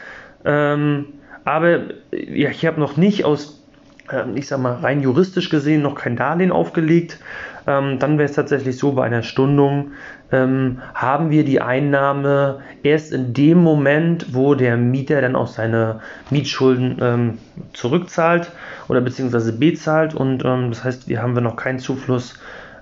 Ähm, 0.44 1.06
aber 1.44 1.78
ja, 2.10 2.50
ich 2.50 2.64
habe 2.66 2.80
noch 2.80 2.96
nicht 2.96 3.24
aus, 3.24 3.62
äh, 4.10 4.24
ich 4.34 4.46
sag 4.46 4.60
mal, 4.60 4.74
rein 4.74 5.02
juristisch 5.02 5.50
gesehen 5.50 5.82
noch 5.82 5.94
kein 5.94 6.16
Darlehen 6.16 6.52
aufgelegt. 6.52 7.18
Ähm, 7.66 7.98
dann 7.98 8.18
wäre 8.18 8.28
es 8.28 8.34
tatsächlich 8.34 8.78
so, 8.78 8.92
bei 8.92 9.04
einer 9.04 9.22
Stundung 9.22 9.92
ähm, 10.32 10.78
haben 10.94 11.30
wir 11.30 11.44
die 11.44 11.60
Einnahme 11.60 12.60
erst 12.82 13.12
in 13.12 13.32
dem 13.34 13.58
Moment, 13.58 14.34
wo 14.34 14.54
der 14.54 14.76
Mieter 14.76 15.20
dann 15.20 15.36
auch 15.36 15.48
seine 15.48 16.00
Mietschulden 16.30 16.98
ähm, 17.00 17.38
zurückzahlt 17.72 18.52
oder 18.88 19.00
beziehungsweise 19.00 19.52
bezahlt 19.52 20.14
und 20.14 20.44
ähm, 20.44 20.70
das 20.70 20.84
heißt, 20.84 21.08
wir 21.08 21.22
haben 21.22 21.34
wir 21.34 21.42
noch 21.42 21.56
keinen 21.56 21.78
Zufluss 21.78 22.38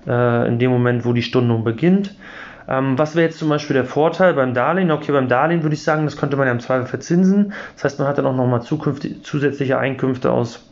äh, 0.07 0.47
in 0.47 0.59
dem 0.59 0.71
Moment, 0.71 1.05
wo 1.05 1.13
die 1.13 1.23
Stundung 1.23 1.63
beginnt. 1.63 2.15
Ähm, 2.67 2.97
was 2.97 3.15
wäre 3.15 3.27
jetzt 3.27 3.37
zum 3.37 3.49
Beispiel 3.49 3.75
der 3.75 3.85
Vorteil 3.85 4.33
beim 4.33 4.53
Darlehen? 4.53 4.91
Okay, 4.91 5.11
beim 5.11 5.27
Darlehen 5.27 5.63
würde 5.63 5.75
ich 5.75 5.83
sagen, 5.83 6.05
das 6.05 6.17
könnte 6.17 6.37
man 6.37 6.47
ja 6.47 6.53
im 6.53 6.59
Zweifel 6.59 6.87
verzinsen. 6.87 7.53
Das 7.75 7.83
heißt, 7.83 7.99
man 7.99 8.07
hat 8.07 8.17
dann 8.17 8.25
auch 8.25 8.35
nochmal 8.35 8.61
zusätzliche 8.61 9.77
Einkünfte 9.77 10.31
aus 10.31 10.65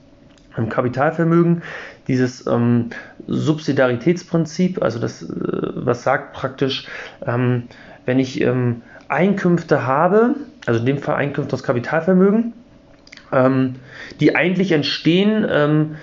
einem 0.56 0.70
Kapitalvermögen 0.70 1.64
dieses 2.08 2.46
ähm, 2.48 2.90
Subsidiaritätsprinzip, 3.28 4.82
also 4.82 5.00
das, 5.00 5.24
äh, 5.24 5.28
was 5.30 6.04
sagt 6.04 6.34
praktisch, 6.34 6.88
ähm, 7.26 7.64
wenn 8.06 8.20
ich 8.20 8.42
ähm, 8.42 8.82
Einkünfte 9.08 9.86
habe, 9.86 10.36
also 10.66 10.80
in 10.80 10.86
dem 10.86 10.98
Fall 10.98 11.16
Einkünfte 11.16 11.54
aus 11.54 11.64
Kapitalvermögen, 11.64 12.54
ähm, 13.32 13.76
die 14.20 14.36
eigentlich 14.36 14.72
entstehen 14.72 15.46
ähm, 15.50 15.96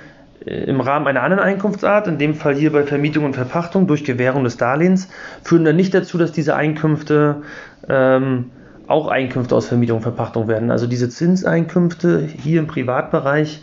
im 0.46 0.80
Rahmen 0.80 1.06
einer 1.06 1.22
anderen 1.22 1.42
Einkunftsart, 1.42 2.08
in 2.08 2.18
dem 2.18 2.34
Fall 2.34 2.54
hier 2.54 2.72
bei 2.72 2.84
Vermietung 2.84 3.26
und 3.26 3.34
Verpachtung 3.34 3.86
durch 3.86 4.04
Gewährung 4.04 4.44
des 4.44 4.56
Darlehens, 4.56 5.08
führen 5.42 5.64
dann 5.64 5.76
nicht 5.76 5.92
dazu, 5.92 6.16
dass 6.16 6.32
diese 6.32 6.56
Einkünfte 6.56 7.42
ähm, 7.88 8.50
auch 8.86 9.08
Einkünfte 9.08 9.54
aus 9.54 9.68
Vermietung 9.68 9.98
und 9.98 10.02
Verpachtung 10.02 10.48
werden. 10.48 10.70
Also 10.70 10.86
diese 10.86 11.08
Zinseinkünfte 11.08 12.20
hier 12.20 12.58
im 12.58 12.66
Privatbereich 12.66 13.62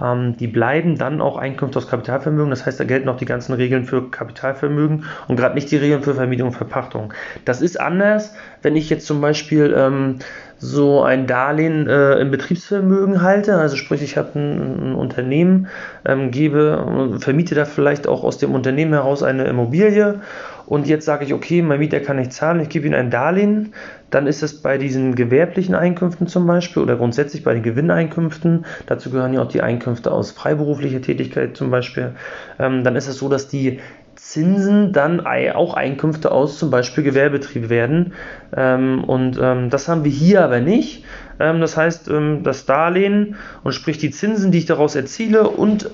ähm, 0.00 0.36
die 0.36 0.46
bleiben 0.46 0.98
dann 0.98 1.20
auch 1.20 1.36
Einkünfte 1.36 1.78
aus 1.78 1.88
Kapitalvermögen. 1.88 2.50
Das 2.50 2.66
heißt, 2.66 2.78
da 2.78 2.84
gelten 2.84 3.08
auch 3.08 3.16
die 3.16 3.24
ganzen 3.24 3.54
Regeln 3.54 3.84
für 3.84 4.10
Kapitalvermögen 4.10 5.04
und 5.28 5.36
gerade 5.36 5.54
nicht 5.54 5.70
die 5.70 5.76
Regeln 5.76 6.02
für 6.02 6.14
Vermietung 6.14 6.48
und 6.48 6.54
Verpachtung. 6.54 7.12
Das 7.44 7.62
ist 7.62 7.80
anders, 7.80 8.34
wenn 8.62 8.76
ich 8.76 8.90
jetzt 8.90 9.06
zum 9.06 9.20
Beispiel 9.20 9.74
ähm, 9.76 10.18
so 10.58 11.02
ein 11.02 11.26
Darlehen 11.26 11.86
äh, 11.86 12.14
im 12.18 12.30
Betriebsvermögen 12.30 13.22
halte, 13.22 13.56
also 13.56 13.76
sprich, 13.76 14.02
ich 14.02 14.16
habe 14.16 14.38
ein, 14.38 14.90
ein, 14.90 14.94
Unternehmen, 14.94 15.68
ähm, 16.06 16.30
gebe, 16.30 17.18
vermiete 17.20 17.54
da 17.54 17.66
vielleicht 17.66 18.06
auch 18.06 18.24
aus 18.24 18.38
dem 18.38 18.54
Unternehmen 18.54 18.92
heraus 18.94 19.22
eine 19.22 19.44
Immobilie 19.44 20.20
und 20.66 20.86
jetzt 20.86 21.04
sage 21.04 21.24
ich, 21.24 21.34
okay, 21.34 21.62
mein 21.62 21.78
Mieter 21.78 22.00
kann 22.00 22.16
nicht 22.16 22.32
zahlen, 22.32 22.60
ich 22.60 22.70
gebe 22.70 22.86
ihm 22.86 22.94
ein 22.94 23.10
Darlehen, 23.10 23.74
dann 24.10 24.26
ist 24.26 24.42
es 24.42 24.62
bei 24.62 24.78
diesen 24.78 25.14
gewerblichen 25.14 25.74
Einkünften 25.74 26.26
zum 26.26 26.46
Beispiel 26.46 26.82
oder 26.82 26.96
grundsätzlich 26.96 27.42
bei 27.42 27.54
den 27.54 27.62
Gewinneinkünften, 27.62 28.64
dazu 28.86 29.10
gehören 29.10 29.34
ja 29.34 29.42
auch 29.42 29.48
die 29.48 29.62
Einkünfte 29.62 30.12
aus 30.12 30.30
freiberuflicher 30.30 31.02
Tätigkeit 31.02 31.56
zum 31.56 31.70
Beispiel, 31.70 32.12
ähm, 32.58 32.84
dann 32.84 32.96
ist 32.96 33.08
es 33.08 33.18
so, 33.18 33.28
dass 33.28 33.48
die 33.48 33.80
Zinsen 34.16 34.92
dann 34.92 35.24
auch 35.26 35.74
Einkünfte 35.74 36.32
aus 36.32 36.58
zum 36.58 36.70
Beispiel 36.70 37.04
Gewerbetriebe 37.04 37.70
werden. 37.70 38.14
Ähm, 38.56 39.04
und 39.04 39.38
ähm, 39.40 39.70
das 39.70 39.88
haben 39.88 40.04
wir 40.04 40.10
hier 40.10 40.42
aber 40.42 40.60
nicht. 40.60 41.04
Ähm, 41.38 41.60
das 41.60 41.76
heißt, 41.76 42.10
das 42.42 42.66
Darlehen 42.66 43.36
und 43.62 43.72
sprich 43.72 43.98
die 43.98 44.10
Zinsen, 44.10 44.50
die 44.50 44.58
ich 44.58 44.66
daraus 44.66 44.96
erziele 44.96 45.48
und 45.48 45.90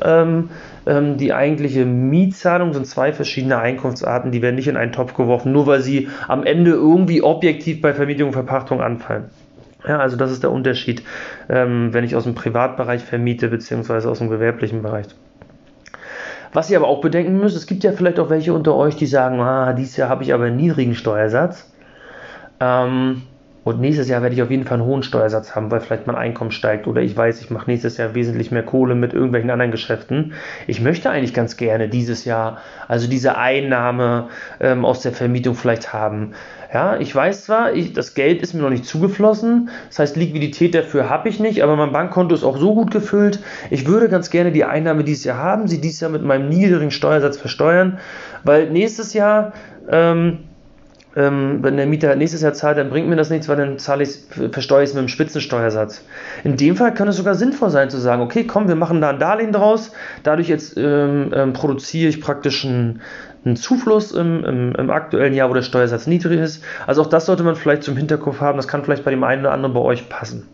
die 0.85 1.33
eigentliche 1.33 1.85
Mietzahlung 1.85 2.73
sind 2.73 2.87
zwei 2.87 3.13
verschiedene 3.13 3.59
Einkunftsarten, 3.59 4.33
die 4.33 4.43
werden 4.43 4.57
nicht 4.57 4.67
in 4.67 4.77
einen 4.77 4.91
Topf 4.91 5.15
geworfen, 5.15 5.53
nur 5.53 5.67
weil 5.69 5.81
sie 5.81 6.09
am 6.27 6.45
Ende 6.45 6.73
irgendwie 6.73 7.23
objektiv 7.23 7.81
bei 7.81 7.95
Vermietung 7.95 8.29
und 8.29 8.33
Verpachtung 8.33 8.81
anfallen. 8.81 9.27
Ja, 9.87 9.99
also 9.99 10.17
das 10.17 10.33
ist 10.33 10.43
der 10.43 10.51
Unterschied, 10.51 11.05
wenn 11.47 12.03
ich 12.03 12.17
aus 12.17 12.25
dem 12.25 12.35
Privatbereich 12.35 13.03
vermiete, 13.03 13.49
beziehungsweise 13.49 14.11
aus 14.11 14.19
dem 14.19 14.29
gewerblichen 14.29 14.83
Bereich. 14.83 15.07
Was 16.53 16.71
ihr 16.71 16.79
aber 16.79 16.89
auch 16.89 17.01
bedenken 17.01 17.39
müsst, 17.39 17.57
es 17.57 17.67
gibt 17.67 17.83
ja 17.83 17.93
vielleicht 17.93 18.19
auch 18.21 18.29
welche 18.29 18.53
unter 18.53 18.75
euch, 18.75 18.97
die 18.97 19.07
sagen, 19.07 19.41
ah, 19.41 19.73
dieses 19.73 19.97
Jahr 19.97 20.09
habe 20.09 20.23
ich 20.23 20.35
aber 20.35 20.45
einen 20.45 20.57
niedrigen 20.57 20.95
Steuersatz. 20.95 21.73
Ähm, 22.61 23.23
und 23.65 23.81
nächstes 23.81 24.09
Jahr 24.09 24.23
werde 24.23 24.35
ich 24.35 24.43
auf 24.43 24.51
jeden 24.51 24.65
Fall 24.65 24.79
einen 24.79 24.87
hohen 24.87 25.05
Steuersatz 25.05 25.55
haben, 25.55 25.71
weil 25.71 25.81
vielleicht 25.81 26.09
mein 26.09 26.17
Einkommen 26.17 26.51
steigt 26.51 26.89
oder 26.89 27.01
ich 27.01 27.17
weiß, 27.17 27.41
ich 27.41 27.51
mache 27.51 27.71
nächstes 27.71 27.97
Jahr 27.97 28.15
wesentlich 28.15 28.51
mehr 28.51 28.65
Kohle 28.65 28.97
mit 28.97 29.15
irgendwelchen 29.15 29.51
anderen 29.51 29.71
Geschäften. 29.71 30.33
Ich 30.67 30.81
möchte 30.81 31.11
eigentlich 31.11 31.33
ganz 31.33 31.57
gerne 31.57 31.89
dieses 31.89 32.25
Jahr 32.25 32.59
also 32.89 33.09
diese 33.09 33.39
Einnahme 33.39 34.29
ähm, 34.59 34.85
aus 34.85 35.01
der 35.01 35.13
Vermietung 35.13 35.55
vielleicht 35.55 35.93
haben. 35.93 36.33
Ja, 36.73 36.99
ich 36.99 37.15
weiß 37.15 37.45
zwar, 37.45 37.75
ich, 37.75 37.93
das 37.93 38.15
Geld 38.15 38.41
ist 38.41 38.55
mir 38.55 38.63
noch 38.63 38.71
nicht 38.71 38.87
zugeflossen, 38.87 39.69
das 39.89 39.99
heißt 39.99 40.17
Liquidität 40.17 40.75
dafür 40.75 41.11
habe 41.11 41.29
ich 41.29 41.39
nicht, 41.39 41.63
aber 41.63 41.77
mein 41.77 41.93
Bankkonto 41.93 42.35
ist 42.35 42.45
auch 42.45 42.57
so 42.57 42.75
gut 42.75 42.91
gefüllt. 42.91 43.41
Ich 43.69 43.87
würde 43.87 44.09
ganz 44.09 44.31
gerne 44.31 44.53
die 44.53 44.65
Einnahme 44.65 45.05
dieses 45.05 45.25
Jahr 45.25 45.37
haben, 45.37 45.69
sie 45.69 45.83
dieses 45.83 46.01
Jahr 46.01 46.11
mit 46.11 46.23
meinem 46.23 46.49
niedrigen 46.49 46.91
Steuersatz 46.91 47.37
versteuern, 47.37 47.99
weil 48.43 48.71
nächstes 48.71 49.13
Jahr 49.13 49.53
ähm, 49.91 50.39
ähm, 51.15 51.59
wenn 51.63 51.77
der 51.77 51.87
Mieter 51.87 52.15
nächstes 52.17 52.43
Jahr 52.43 52.55
zahlt, 52.55 52.79
dann 52.79 52.91
bringt 52.91 53.09
mir 53.09 53.17
das 53.17 53.31
nichts, 53.31 53.49
weil 53.49 53.57
dann 53.57 53.79
zahle 53.79 54.05
ich 54.05 54.19
versteuere 54.51 54.83
ich 54.83 54.91
es 54.91 54.95
mit 54.95 55.01
einem 55.01 55.09
Spitzensteuersatz. 55.09 56.05
In 56.45 56.57
dem 56.57 56.77
Fall 56.77 56.95
kann 56.95 57.09
es 57.09 57.17
sogar 57.17 57.35
sinnvoll 57.35 57.71
sein 57.71 57.91
zu 57.91 57.99
sagen, 57.99 58.23
okay, 58.23 58.45
komm, 58.45 58.69
wir 58.69 58.77
machen 58.77 59.01
da 59.01 59.11
ein 59.11 59.19
Darlehen 59.19 59.53
draus, 59.53 59.93
dadurch 60.23 60.49
jetzt 60.49 60.77
ähm, 60.77 61.31
ähm, 61.35 61.53
produziere 61.53 62.09
ich 62.09 62.21
praktisch 62.21 62.65
einen, 62.65 63.03
einen 63.45 63.57
Zufluss 63.57 64.13
im, 64.13 64.45
im, 64.45 64.75
im, 64.75 64.91
aktuellen 64.91 65.35
Jahr, 65.35 65.51
wo 65.51 65.55
der 65.55 65.63
Steuersatz 65.63 66.07
niedrig 66.07 66.41
ist. 66.41 66.65
Also 66.87 67.03
auch 67.03 67.09
das 67.09 67.27
sollte 67.27 67.43
man 67.43 67.57
vielleicht 67.57 67.83
zum 67.83 67.97
Hinterkopf 67.97 68.41
haben, 68.41 68.57
das 68.57 68.69
kann 68.69 68.85
vielleicht 68.85 69.05
bei 69.05 69.11
dem 69.11 69.25
einen 69.25 69.43
oder 69.43 69.53
anderen 69.53 69.75
bei 69.75 69.81
euch 69.81 70.09
passen. 70.09 70.49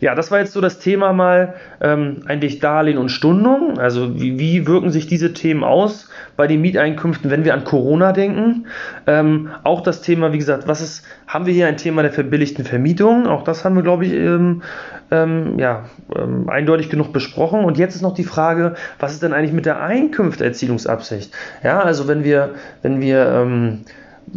Ja, 0.00 0.14
das 0.14 0.30
war 0.30 0.38
jetzt 0.38 0.52
so 0.52 0.60
das 0.60 0.78
Thema 0.78 1.12
mal 1.12 1.54
ähm, 1.80 2.22
eigentlich 2.26 2.58
Darlehen 2.58 2.98
und 2.98 3.08
Stundung. 3.08 3.78
Also 3.78 4.20
wie, 4.20 4.38
wie 4.38 4.66
wirken 4.66 4.90
sich 4.90 5.06
diese 5.06 5.32
Themen 5.32 5.64
aus 5.64 6.08
bei 6.36 6.46
den 6.46 6.60
Mieteinkünften, 6.60 7.30
wenn 7.30 7.44
wir 7.44 7.54
an 7.54 7.64
Corona 7.64 8.12
denken? 8.12 8.66
Ähm, 9.06 9.50
auch 9.62 9.82
das 9.82 10.02
Thema, 10.02 10.32
wie 10.32 10.38
gesagt, 10.38 10.68
was 10.68 10.80
ist, 10.80 11.04
haben 11.26 11.46
wir 11.46 11.52
hier 11.54 11.66
ein 11.66 11.76
Thema 11.76 12.02
der 12.02 12.12
verbilligten 12.12 12.64
Vermietung? 12.64 13.26
Auch 13.26 13.44
das 13.44 13.64
haben 13.64 13.76
wir, 13.76 13.82
glaube 13.82 14.06
ich, 14.06 14.12
ähm, 14.12 14.62
ähm 15.10 15.58
ja, 15.58 15.84
ähm, 16.16 16.48
eindeutig 16.48 16.90
genug 16.90 17.12
besprochen. 17.12 17.64
Und 17.64 17.78
jetzt 17.78 17.94
ist 17.94 18.02
noch 18.02 18.14
die 18.14 18.24
Frage, 18.24 18.74
was 18.98 19.12
ist 19.12 19.22
denn 19.22 19.32
eigentlich 19.32 19.52
mit 19.52 19.66
der 19.66 19.82
Einkünfteerzielungsabsicht? 19.82 21.32
Ja, 21.62 21.80
also 21.80 22.08
wenn 22.08 22.24
wir, 22.24 22.54
wenn 22.82 23.00
wir 23.00 23.26
ähm, 23.26 23.80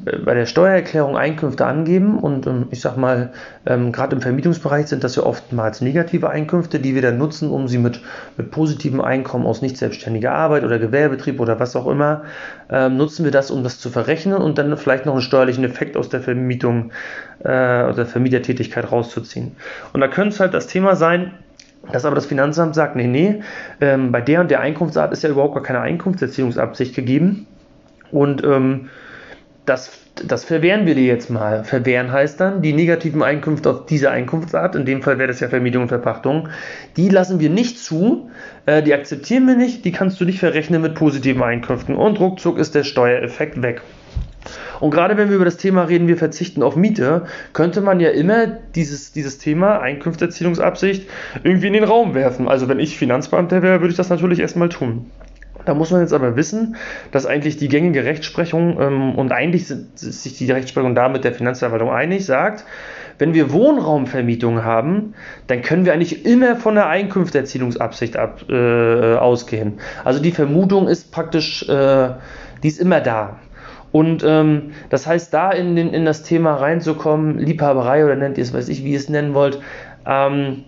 bei 0.03 0.33
der 0.33 0.45
Steuererklärung 0.45 1.17
Einkünfte 1.17 1.65
angeben 1.65 2.19
und 2.19 2.45
ähm, 2.47 2.67
ich 2.71 2.81
sag 2.81 2.97
mal, 2.97 3.31
ähm, 3.65 3.91
gerade 3.91 4.15
im 4.15 4.21
Vermietungsbereich 4.21 4.87
sind 4.87 5.03
das 5.03 5.15
ja 5.15 5.23
oftmals 5.23 5.81
negative 5.81 6.29
Einkünfte, 6.29 6.79
die 6.79 6.95
wir 6.95 7.01
dann 7.01 7.17
nutzen, 7.17 7.49
um 7.49 7.67
sie 7.67 7.77
mit, 7.77 8.01
mit 8.37 8.51
positivem 8.51 9.01
Einkommen 9.01 9.45
aus 9.45 9.61
nicht 9.61 9.77
selbstständiger 9.77 10.33
Arbeit 10.33 10.63
oder 10.63 10.79
Gewerbetrieb 10.79 11.39
oder 11.39 11.59
was 11.59 11.75
auch 11.75 11.87
immer, 11.87 12.23
ähm, 12.69 12.97
nutzen 12.97 13.23
wir 13.23 13.31
das, 13.31 13.51
um 13.51 13.63
das 13.63 13.79
zu 13.79 13.89
verrechnen 13.89 14.37
und 14.37 14.57
dann 14.57 14.75
vielleicht 14.77 15.05
noch 15.05 15.13
einen 15.13 15.21
steuerlichen 15.21 15.63
Effekt 15.63 15.97
aus 15.97 16.09
der 16.09 16.21
Vermietung 16.21 16.91
äh, 17.39 17.47
oder 17.47 18.05
Vermietertätigkeit 18.05 18.91
rauszuziehen. 18.91 19.55
Und 19.93 20.01
da 20.01 20.07
könnte 20.07 20.35
es 20.35 20.39
halt 20.39 20.53
das 20.53 20.67
Thema 20.67 20.95
sein, 20.95 21.31
dass 21.91 22.05
aber 22.05 22.15
das 22.15 22.25
Finanzamt 22.25 22.75
sagt, 22.75 22.95
nee, 22.95 23.07
nee, 23.07 23.41
ähm, 23.81 24.11
bei 24.11 24.21
der 24.21 24.41
und 24.41 24.51
der 24.51 24.59
Einkunftsart 24.59 25.13
ist 25.13 25.23
ja 25.23 25.29
überhaupt 25.29 25.53
gar 25.53 25.63
keine 25.63 25.79
Einkunftserziehungsabsicht 25.79 26.95
gegeben 26.95 27.47
und 28.11 28.43
ähm, 28.43 28.89
das, 29.67 29.91
das 30.25 30.45
verwehren 30.45 30.85
wir 30.85 30.95
dir 30.95 31.03
jetzt 31.03 31.29
mal. 31.29 31.65
Verwehren 31.65 32.11
heißt 32.11 32.39
dann, 32.39 32.61
die 32.61 32.71
negativen 32.71 33.21
Einkünfte 33.21 33.69
auf 33.69 33.85
diese 33.85 34.09
Einkunftsart, 34.09 34.75
in 34.75 34.85
dem 34.85 35.03
Fall 35.03 35.19
wäre 35.19 35.27
das 35.27 35.41
ja 35.41 35.49
Vermietung 35.49 35.83
und 35.83 35.89
Verpachtung, 35.89 36.47
die 36.95 37.09
lassen 37.09 37.41
wir 37.41 37.49
nicht 37.49 37.77
zu, 37.77 38.31
äh, 38.65 38.81
die 38.81 38.93
akzeptieren 38.93 39.45
wir 39.45 39.55
nicht, 39.55 39.83
die 39.83 39.91
kannst 39.91 40.21
du 40.21 40.25
nicht 40.25 40.39
verrechnen 40.39 40.81
mit 40.81 40.95
positiven 40.95 41.43
Einkünften 41.43 41.95
und 41.95 42.19
ruckzuck 42.19 42.57
ist 42.57 42.75
der 42.75 42.85
Steuereffekt 42.85 43.61
weg. 43.61 43.81
Und 44.79 44.91
gerade 44.91 45.17
wenn 45.17 45.27
wir 45.27 45.35
über 45.35 45.43
das 45.43 45.57
Thema 45.57 45.83
reden, 45.83 46.07
wir 46.07 46.17
verzichten 46.17 46.63
auf 46.63 46.77
Miete, 46.77 47.25
könnte 47.51 47.81
man 47.81 47.99
ja 47.99 48.09
immer 48.09 48.47
dieses, 48.47 49.11
dieses 49.11 49.37
Thema 49.39 49.81
Einkünfteerzielungsabsicht 49.81 51.09
irgendwie 51.43 51.67
in 51.67 51.73
den 51.73 51.83
Raum 51.83 52.13
werfen. 52.13 52.47
Also 52.47 52.69
wenn 52.69 52.79
ich 52.79 52.97
Finanzbeamter 52.97 53.61
wäre, 53.61 53.81
würde 53.81 53.91
ich 53.91 53.97
das 53.97 54.09
natürlich 54.09 54.39
erstmal 54.39 54.69
tun. 54.69 55.11
Da 55.67 55.73
muss 55.73 55.91
man 55.91 55.99
jetzt 55.99 56.13
aber 56.13 56.37
wissen, 56.37 56.77
dass 57.11 57.25
eigentlich 57.25 57.57
die 57.57 57.67
gängige 57.67 58.05
Rechtsprechung 58.05 58.79
ähm, 58.79 59.15
und 59.15 59.33
eigentlich 59.33 59.67
sind, 59.67 59.95
ist 59.95 60.23
sich 60.23 60.37
die 60.37 60.49
Rechtsprechung 60.49 60.95
da 60.95 61.09
mit 61.09 61.25
der 61.25 61.33
Finanzverwaltung 61.33 61.91
einig, 61.91 62.25
sagt, 62.25 62.63
wenn 63.19 63.33
wir 63.33 63.51
Wohnraumvermietung 63.51 64.63
haben, 64.63 65.13
dann 65.47 65.61
können 65.63 65.83
wir 65.83 65.91
eigentlich 65.91 66.25
immer 66.25 66.55
von 66.55 66.75
der 66.75 66.87
Einkünfteerzielungsabsicht 66.87 68.15
ab, 68.15 68.45
äh, 68.47 69.15
ausgehen. 69.15 69.79
Also 70.05 70.21
die 70.21 70.31
Vermutung 70.31 70.87
ist 70.87 71.11
praktisch, 71.11 71.67
äh, 71.67 72.11
die 72.63 72.69
ist 72.69 72.79
immer 72.79 73.01
da. 73.01 73.39
Und 73.91 74.23
ähm, 74.25 74.71
das 74.89 75.05
heißt, 75.05 75.33
da 75.33 75.51
in, 75.51 75.75
den, 75.75 75.89
in 75.89 76.05
das 76.05 76.23
Thema 76.23 76.55
reinzukommen, 76.55 77.39
Liebhaberei 77.39 78.05
oder 78.05 78.15
nennt 78.15 78.37
ihr 78.37 78.43
es, 78.43 78.53
weiß 78.53 78.69
ich, 78.69 78.85
wie 78.85 78.91
ihr 78.91 78.99
es 78.99 79.09
nennen 79.09 79.33
wollt, 79.33 79.59
ähm, 80.05 80.63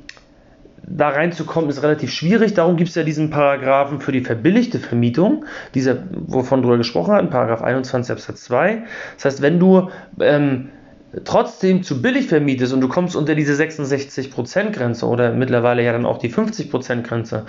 da 0.90 1.10
reinzukommen, 1.10 1.70
ist 1.70 1.84
relativ 1.84 2.12
schwierig. 2.12 2.54
Darum 2.54 2.76
gibt 2.76 2.90
es 2.90 2.96
ja 2.96 3.04
diesen 3.04 3.30
Paragraphen 3.30 4.02
für 4.02 4.12
die 4.12 4.22
verbilligte 4.22 4.80
Vermietung, 4.80 5.46
dieser, 5.74 5.98
wovon 6.12 6.62
drüber 6.62 6.78
gesprochen 6.78 7.14
hat, 7.14 7.30
Paragraph 7.30 7.62
21 7.62 8.12
Absatz 8.12 8.44
2. 8.46 8.84
Das 9.16 9.26
heißt, 9.26 9.42
wenn 9.42 9.60
du 9.60 9.90
ähm, 10.20 10.70
trotzdem 11.26 11.84
zu 11.84 12.02
billig 12.02 12.28
vermietest 12.28 12.74
und 12.74 12.82
du 12.82 12.88
kommst 12.88 13.16
unter 13.16 13.36
diese 13.36 13.54
66% 13.54 14.72
Grenze 14.72 15.06
oder 15.08 15.32
mittlerweile 15.32 15.84
ja 15.84 15.92
dann 15.92 16.06
auch 16.06 16.18
die 16.18 16.32
50% 16.32 17.04
Grenze, 17.04 17.46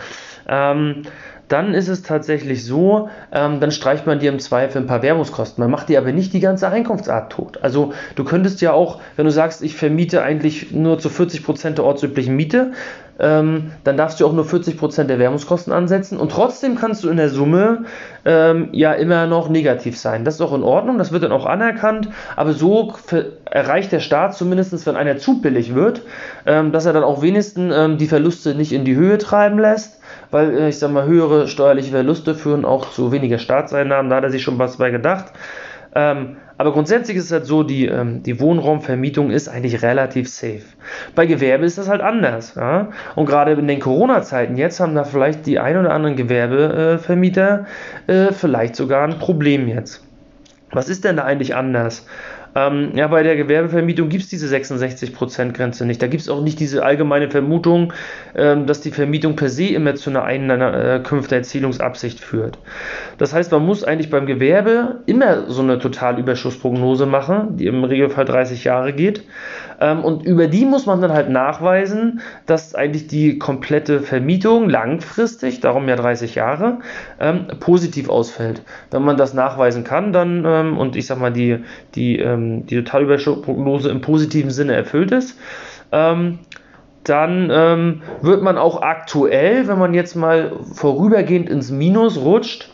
ähm, 0.48 1.02
dann 1.48 1.74
ist 1.74 1.88
es 1.88 2.02
tatsächlich 2.02 2.64
so, 2.64 3.08
ähm, 3.32 3.58
dann 3.58 3.72
streicht 3.72 4.06
man 4.06 4.20
dir 4.20 4.30
im 4.30 4.38
Zweifel 4.38 4.82
ein 4.82 4.86
paar 4.86 5.02
Werbungskosten. 5.02 5.60
Man 5.60 5.70
macht 5.70 5.88
dir 5.88 5.98
aber 5.98 6.12
nicht 6.12 6.32
die 6.32 6.38
ganze 6.38 6.68
Einkunftsart 6.68 7.32
tot. 7.32 7.58
Also 7.60 7.92
du 8.14 8.22
könntest 8.22 8.60
ja 8.60 8.72
auch, 8.72 9.00
wenn 9.16 9.24
du 9.24 9.32
sagst, 9.32 9.60
ich 9.62 9.74
vermiete 9.74 10.22
eigentlich 10.22 10.70
nur 10.70 11.00
zu 11.00 11.08
40% 11.08 11.70
der 11.70 11.84
ortsüblichen 11.84 12.36
Miete, 12.36 12.70
ähm, 13.20 13.72
dann 13.84 13.96
darfst 13.96 14.20
du 14.20 14.26
auch 14.26 14.32
nur 14.32 14.44
40% 14.44 15.04
der 15.04 15.18
Werbungskosten 15.18 15.72
ansetzen 15.72 16.18
und 16.18 16.32
trotzdem 16.32 16.76
kannst 16.76 17.04
du 17.04 17.08
in 17.08 17.16
der 17.16 17.28
Summe 17.28 17.84
ähm, 18.24 18.68
ja 18.72 18.92
immer 18.92 19.26
noch 19.26 19.48
negativ 19.48 19.98
sein. 19.98 20.24
Das 20.24 20.34
ist 20.34 20.40
auch 20.40 20.54
in 20.54 20.62
Ordnung, 20.62 20.98
das 20.98 21.12
wird 21.12 21.22
dann 21.22 21.32
auch 21.32 21.46
anerkannt, 21.46 22.08
aber 22.36 22.52
so 22.52 22.94
erreicht 23.44 23.92
der 23.92 24.00
Staat 24.00 24.34
zumindest, 24.34 24.86
wenn 24.86 24.96
einer 24.96 25.18
zu 25.18 25.40
billig 25.40 25.74
wird, 25.74 26.02
ähm, 26.46 26.72
dass 26.72 26.86
er 26.86 26.92
dann 26.92 27.04
auch 27.04 27.22
wenigstens 27.22 27.74
ähm, 27.76 27.98
die 27.98 28.06
Verluste 28.06 28.54
nicht 28.54 28.72
in 28.72 28.84
die 28.84 28.96
Höhe 28.96 29.18
treiben 29.18 29.58
lässt 29.58 30.00
weil 30.30 30.56
äh, 30.56 30.68
ich 30.68 30.78
sag 30.78 30.92
mal, 30.92 31.06
höhere 31.06 31.48
steuerliche 31.48 31.90
Verluste 31.90 32.34
führen 32.34 32.64
auch 32.64 32.90
zu 32.90 33.12
weniger 33.12 33.38
Staatseinnahmen, 33.38 34.10
da 34.10 34.16
hat 34.16 34.24
er 34.24 34.30
sich 34.30 34.42
schon 34.42 34.58
was 34.58 34.76
bei 34.76 34.90
gedacht. 34.90 35.32
Ähm, 35.94 36.36
aber 36.60 36.72
grundsätzlich 36.72 37.16
ist 37.16 37.24
es 37.24 37.32
halt 37.32 37.46
so, 37.46 37.62
die, 37.62 37.86
ähm, 37.86 38.22
die 38.22 38.38
Wohnraumvermietung 38.38 39.30
ist 39.30 39.48
eigentlich 39.48 39.80
relativ 39.80 40.28
safe. 40.28 40.60
Bei 41.14 41.24
Gewerbe 41.24 41.64
ist 41.64 41.78
das 41.78 41.88
halt 41.88 42.02
anders. 42.02 42.54
Ja? 42.54 42.90
Und 43.16 43.24
gerade 43.24 43.52
in 43.52 43.66
den 43.66 43.80
Corona-Zeiten 43.80 44.58
jetzt 44.58 44.78
haben 44.78 44.94
da 44.94 45.04
vielleicht 45.04 45.46
die 45.46 45.58
ein 45.58 45.78
oder 45.78 45.94
anderen 45.94 46.16
Gewerbevermieter 46.16 47.64
äh, 48.08 48.32
vielleicht 48.32 48.76
sogar 48.76 49.04
ein 49.04 49.18
Problem 49.18 49.68
jetzt. 49.68 50.04
Was 50.70 50.90
ist 50.90 51.04
denn 51.04 51.16
da 51.16 51.24
eigentlich 51.24 51.54
anders? 51.56 52.04
Ähm, 52.54 52.92
ja, 52.94 53.06
bei 53.08 53.22
der 53.22 53.36
Gewerbevermietung 53.36 54.08
gibt 54.08 54.24
es 54.24 54.28
diese 54.28 54.54
66%-Grenze 54.54 55.86
nicht. 55.86 56.02
Da 56.02 56.08
gibt 56.08 56.22
es 56.22 56.28
auch 56.28 56.42
nicht 56.42 56.58
diese 56.58 56.84
allgemeine 56.84 57.30
Vermutung, 57.30 57.92
ähm, 58.34 58.66
dass 58.66 58.80
die 58.80 58.90
Vermietung 58.90 59.36
per 59.36 59.48
se 59.48 59.66
immer 59.66 59.94
zu 59.94 60.10
einer 60.10 60.24
Einkünfteerzielungsabsicht 60.24 62.20
führt. 62.20 62.58
Das 63.18 63.32
heißt, 63.32 63.52
man 63.52 63.64
muss 63.64 63.84
eigentlich 63.84 64.10
beim 64.10 64.26
Gewerbe 64.26 65.00
immer 65.06 65.50
so 65.50 65.62
eine 65.62 65.78
Totalüberschussprognose 65.78 67.06
machen, 67.06 67.56
die 67.56 67.66
im 67.66 67.84
Regelfall 67.84 68.24
30 68.24 68.64
Jahre 68.64 68.92
geht. 68.92 69.22
Ähm, 69.80 70.04
und 70.04 70.24
über 70.24 70.46
die 70.46 70.64
muss 70.64 70.86
man 70.86 71.00
dann 71.00 71.12
halt 71.12 71.30
nachweisen, 71.30 72.20
dass 72.46 72.74
eigentlich 72.74 73.06
die 73.06 73.38
komplette 73.38 74.00
Vermietung 74.00 74.68
langfristig, 74.68 75.60
darum 75.60 75.88
ja 75.88 75.96
30 75.96 76.34
Jahre, 76.34 76.78
ähm, 77.18 77.46
positiv 77.60 78.08
ausfällt. 78.08 78.62
Wenn 78.90 79.02
man 79.02 79.16
das 79.16 79.34
nachweisen 79.34 79.84
kann, 79.84 80.12
dann, 80.12 80.44
ähm, 80.46 80.78
und 80.78 80.96
ich 80.96 81.06
sag 81.06 81.18
mal, 81.18 81.32
die, 81.32 81.64
die, 81.94 82.18
die 82.18 82.76
Totalüberschussprognose 82.76 83.90
im 83.90 84.00
positiven 84.00 84.50
Sinne 84.50 84.74
erfüllt 84.74 85.12
ist, 85.12 85.38
dann 85.90 87.50
ähm, 87.52 88.02
wird 88.20 88.42
man 88.42 88.58
auch 88.58 88.82
aktuell, 88.82 89.66
wenn 89.66 89.78
man 89.78 89.94
jetzt 89.94 90.14
mal 90.14 90.52
vorübergehend 90.74 91.48
ins 91.48 91.70
Minus 91.70 92.18
rutscht, 92.18 92.70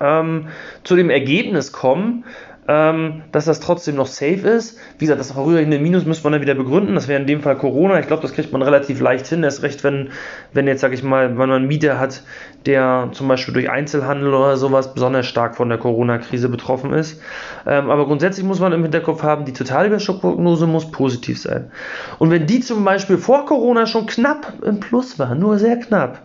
ähm, 0.00 0.48
zu 0.84 0.96
dem 0.96 1.10
Ergebnis 1.10 1.72
kommen, 1.72 2.24
ähm, 2.68 3.22
dass 3.32 3.44
das 3.44 3.60
trotzdem 3.60 3.96
noch 3.96 4.06
safe 4.06 4.48
ist. 4.48 4.78
Wie 4.98 5.04
gesagt, 5.04 5.20
das 5.20 5.32
vorübergehende 5.32 5.78
Minus 5.78 6.04
müsste 6.04 6.24
man 6.24 6.32
dann 6.32 6.42
wieder 6.42 6.54
begründen. 6.54 6.94
Das 6.94 7.08
wäre 7.08 7.20
in 7.20 7.26
dem 7.26 7.40
Fall 7.40 7.56
Corona. 7.56 8.00
Ich 8.00 8.06
glaube, 8.06 8.22
das 8.22 8.32
kriegt 8.32 8.52
man 8.52 8.62
relativ 8.62 9.00
leicht 9.00 9.26
hin. 9.26 9.42
Erst 9.42 9.62
recht, 9.62 9.84
wenn, 9.84 10.10
wenn 10.52 10.66
jetzt, 10.66 10.80
sag 10.80 10.92
ich 10.92 11.02
mal, 11.02 11.28
wenn 11.28 11.36
man 11.36 11.52
einen 11.52 11.68
Mieter 11.68 12.00
hat, 12.00 12.22
der 12.66 13.10
zum 13.12 13.28
Beispiel 13.28 13.54
durch 13.54 13.70
Einzelhandel 13.70 14.34
oder 14.34 14.56
sowas 14.56 14.94
besonders 14.94 15.26
stark 15.26 15.56
von 15.56 15.68
der 15.68 15.78
Corona-Krise 15.78 16.48
betroffen 16.48 16.92
ist. 16.92 17.20
Ähm, 17.66 17.90
aber 17.90 18.06
grundsätzlich 18.06 18.44
muss 18.44 18.60
man 18.60 18.72
im 18.72 18.82
Hinterkopf 18.82 19.22
haben, 19.22 19.44
die 19.44 19.52
Totalüberschuldprognose 19.52 20.66
muss 20.66 20.90
positiv 20.90 21.40
sein. 21.40 21.70
Und 22.18 22.30
wenn 22.30 22.46
die 22.46 22.60
zum 22.60 22.84
Beispiel 22.84 23.18
vor 23.18 23.46
Corona 23.46 23.86
schon 23.86 24.06
knapp 24.06 24.54
im 24.64 24.80
Plus 24.80 25.18
war, 25.18 25.34
nur 25.34 25.58
sehr 25.58 25.76
knapp, 25.76 26.22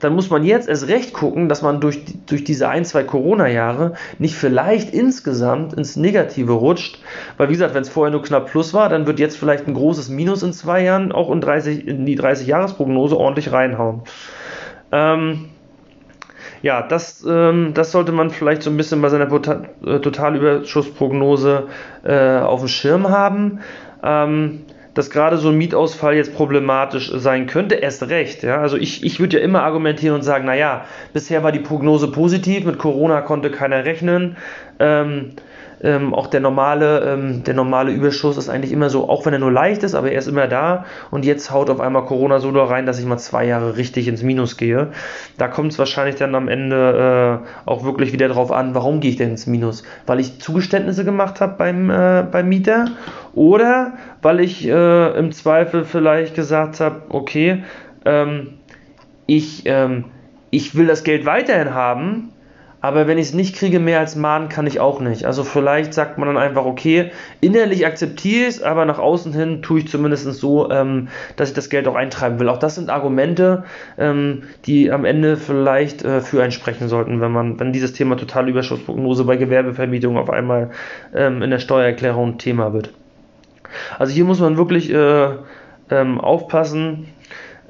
dann 0.00 0.14
muss 0.14 0.30
man 0.30 0.44
jetzt 0.44 0.68
erst 0.68 0.88
recht 0.88 1.12
gucken, 1.12 1.48
dass 1.48 1.62
man 1.62 1.80
durch, 1.80 2.00
durch 2.26 2.44
diese 2.44 2.68
ein, 2.68 2.84
zwei 2.84 3.04
Corona-Jahre 3.04 3.94
nicht 4.18 4.34
vielleicht 4.34 4.92
insgesamt 4.92 5.74
ins 5.74 5.96
Negative 5.96 6.52
rutscht. 6.52 7.00
Weil, 7.36 7.48
wie 7.48 7.52
gesagt, 7.52 7.74
wenn 7.74 7.82
es 7.82 7.88
vorher 7.88 8.12
nur 8.12 8.22
knapp 8.22 8.50
plus 8.50 8.74
war, 8.74 8.88
dann 8.88 9.06
wird 9.06 9.18
jetzt 9.18 9.36
vielleicht 9.36 9.66
ein 9.66 9.74
großes 9.74 10.08
Minus 10.08 10.42
in 10.42 10.52
zwei 10.52 10.82
Jahren 10.82 11.12
auch 11.12 11.30
in, 11.30 11.40
30, 11.40 11.86
in 11.86 12.06
die 12.06 12.18
30-Jahres-Prognose 12.18 13.16
ordentlich 13.16 13.52
reinhauen. 13.52 14.02
Ähm, 14.92 15.46
ja, 16.62 16.82
das, 16.82 17.24
ähm, 17.28 17.72
das 17.74 17.92
sollte 17.92 18.12
man 18.12 18.30
vielleicht 18.30 18.62
so 18.62 18.70
ein 18.70 18.76
bisschen 18.76 19.02
bei 19.02 19.08
seiner 19.08 19.30
äh, 19.30 20.00
Totalüberschussprognose 20.00 21.68
äh, 22.04 22.38
auf 22.38 22.60
dem 22.60 22.68
Schirm 22.68 23.08
haben. 23.08 23.60
Ähm, 24.02 24.62
dass 24.96 25.10
gerade 25.10 25.36
so 25.36 25.50
ein 25.50 25.58
Mietausfall 25.58 26.16
jetzt 26.16 26.34
problematisch 26.34 27.12
sein 27.14 27.46
könnte, 27.46 27.76
erst 27.76 28.08
recht. 28.08 28.42
Ja? 28.42 28.60
Also 28.60 28.78
ich, 28.78 29.04
ich 29.04 29.20
würde 29.20 29.36
ja 29.36 29.44
immer 29.44 29.62
argumentieren 29.62 30.16
und 30.16 30.22
sagen, 30.22 30.46
naja, 30.46 30.86
bisher 31.12 31.42
war 31.42 31.52
die 31.52 31.60
Prognose 31.60 32.08
positiv, 32.10 32.64
mit 32.64 32.78
Corona 32.78 33.20
konnte 33.20 33.50
keiner 33.50 33.84
rechnen. 33.84 34.36
Ähm, 34.78 35.32
ähm, 35.82 36.14
auch 36.14 36.28
der 36.28 36.40
normale, 36.40 37.00
ähm, 37.00 37.44
der 37.44 37.52
normale 37.52 37.92
Überschuss 37.92 38.38
ist 38.38 38.48
eigentlich 38.48 38.72
immer 38.72 38.88
so, 38.88 39.08
auch 39.10 39.26
wenn 39.26 39.34
er 39.34 39.38
nur 39.38 39.52
leicht 39.52 39.82
ist, 39.82 39.94
aber 39.94 40.10
er 40.10 40.18
ist 40.18 40.26
immer 40.26 40.46
da 40.46 40.86
und 41.10 41.26
jetzt 41.26 41.50
haut 41.50 41.68
auf 41.68 41.80
einmal 41.80 42.06
Corona 42.06 42.40
so 42.40 42.50
da 42.50 42.64
rein, 42.64 42.86
dass 42.86 42.98
ich 42.98 43.04
mal 43.04 43.18
zwei 43.18 43.44
Jahre 43.44 43.76
richtig 43.76 44.08
ins 44.08 44.22
Minus 44.22 44.56
gehe. 44.56 44.88
Da 45.36 45.48
kommt 45.48 45.72
es 45.72 45.78
wahrscheinlich 45.78 46.16
dann 46.16 46.34
am 46.34 46.48
Ende 46.48 47.42
äh, 47.44 47.68
auch 47.68 47.84
wirklich 47.84 48.12
wieder 48.12 48.28
drauf 48.28 48.52
an, 48.52 48.74
warum 48.74 49.00
gehe 49.00 49.10
ich 49.10 49.16
denn 49.16 49.30
ins 49.30 49.46
Minus? 49.46 49.82
Weil 50.06 50.20
ich 50.20 50.40
Zugeständnisse 50.40 51.04
gemacht 51.04 51.40
habe 51.42 51.56
beim, 51.58 51.90
äh, 51.90 52.24
beim 52.30 52.48
Mieter 52.48 52.86
oder 53.36 53.92
weil 54.22 54.40
ich 54.40 54.66
äh, 54.66 55.18
im 55.18 55.30
Zweifel 55.30 55.84
vielleicht 55.84 56.34
gesagt 56.34 56.80
habe, 56.80 57.02
okay, 57.10 57.62
ähm, 58.04 58.54
ich, 59.26 59.62
ähm, 59.66 60.06
ich 60.50 60.74
will 60.74 60.86
das 60.86 61.04
Geld 61.04 61.26
weiterhin 61.26 61.74
haben, 61.74 62.32
aber 62.80 63.06
wenn 63.06 63.18
ich 63.18 63.28
es 63.28 63.34
nicht 63.34 63.56
kriege, 63.56 63.78
mehr 63.78 63.98
als 63.98 64.16
mahnen 64.16 64.48
kann 64.48 64.66
ich 64.66 64.80
auch 64.80 65.00
nicht. 65.00 65.26
Also 65.26 65.44
vielleicht 65.44 65.92
sagt 65.92 66.16
man 66.16 66.28
dann 66.28 66.38
einfach, 66.38 66.64
okay, 66.64 67.10
innerlich 67.40 67.84
akzeptiere 67.84 68.42
ich 68.42 68.56
es, 68.56 68.62
aber 68.62 68.86
nach 68.86 68.98
außen 68.98 69.34
hin 69.34 69.60
tue 69.60 69.80
ich 69.80 69.88
zumindest 69.88 70.32
so, 70.32 70.70
ähm, 70.70 71.08
dass 71.36 71.50
ich 71.50 71.54
das 71.54 71.68
Geld 71.68 71.88
auch 71.88 71.94
eintreiben 71.94 72.38
will. 72.38 72.48
Auch 72.48 72.58
das 72.58 72.76
sind 72.76 72.88
Argumente, 72.88 73.64
ähm, 73.98 74.44
die 74.64 74.90
am 74.90 75.04
Ende 75.04 75.36
vielleicht 75.36 76.04
äh, 76.04 76.22
für 76.22 76.42
einen 76.42 76.52
sprechen 76.52 76.88
sollten, 76.88 77.20
wenn 77.20 77.32
man, 77.32 77.60
wenn 77.60 77.72
dieses 77.72 77.92
Thema 77.92 78.16
Totalüberschussprognose 78.16 79.24
bei 79.24 79.36
Gewerbevermietung 79.36 80.16
auf 80.16 80.30
einmal 80.30 80.70
ähm, 81.14 81.42
in 81.42 81.50
der 81.50 81.58
Steuererklärung 81.58 82.38
Thema 82.38 82.72
wird. 82.72 82.94
Also 83.98 84.12
hier 84.12 84.24
muss 84.24 84.40
man 84.40 84.56
wirklich 84.56 84.92
äh, 84.92 85.28
ähm, 85.90 86.20
aufpassen. 86.20 87.08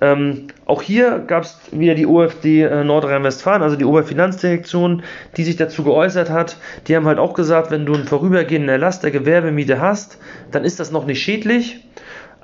Ähm, 0.01 0.49
auch 0.67 0.83
hier 0.83 1.21
gab 1.27 1.45
es 1.45 1.59
wieder 1.73 1.95
die 1.95 2.07
OFD 2.07 2.63
äh, 2.63 2.85
Nordrhein-Westfalen, 2.85 3.63
also 3.63 3.77
die 3.77 3.87
Oberfinanzdirektion, 3.87 5.03
die 5.37 5.45
sich 5.45 5.57
dazu 5.57 5.85
geäußert 5.85 6.29
hat. 6.29 6.59
Die 6.87 6.97
haben 6.97 7.07
halt 7.07 7.19
auch 7.19 7.33
gesagt, 7.33 7.71
wenn 7.71 7.87
du 7.87 7.95
einen 7.95 8.05
vorübergehenden 8.05 8.69
Erlass 8.69 9.01
der 9.01 9.11
Gewerbemiete 9.11 9.81
hast, 9.81 10.19
dann 10.51 10.65
ist 10.65 10.81
das 10.81 10.91
noch 10.91 11.07
nicht 11.07 11.23
schädlich. 11.23 11.81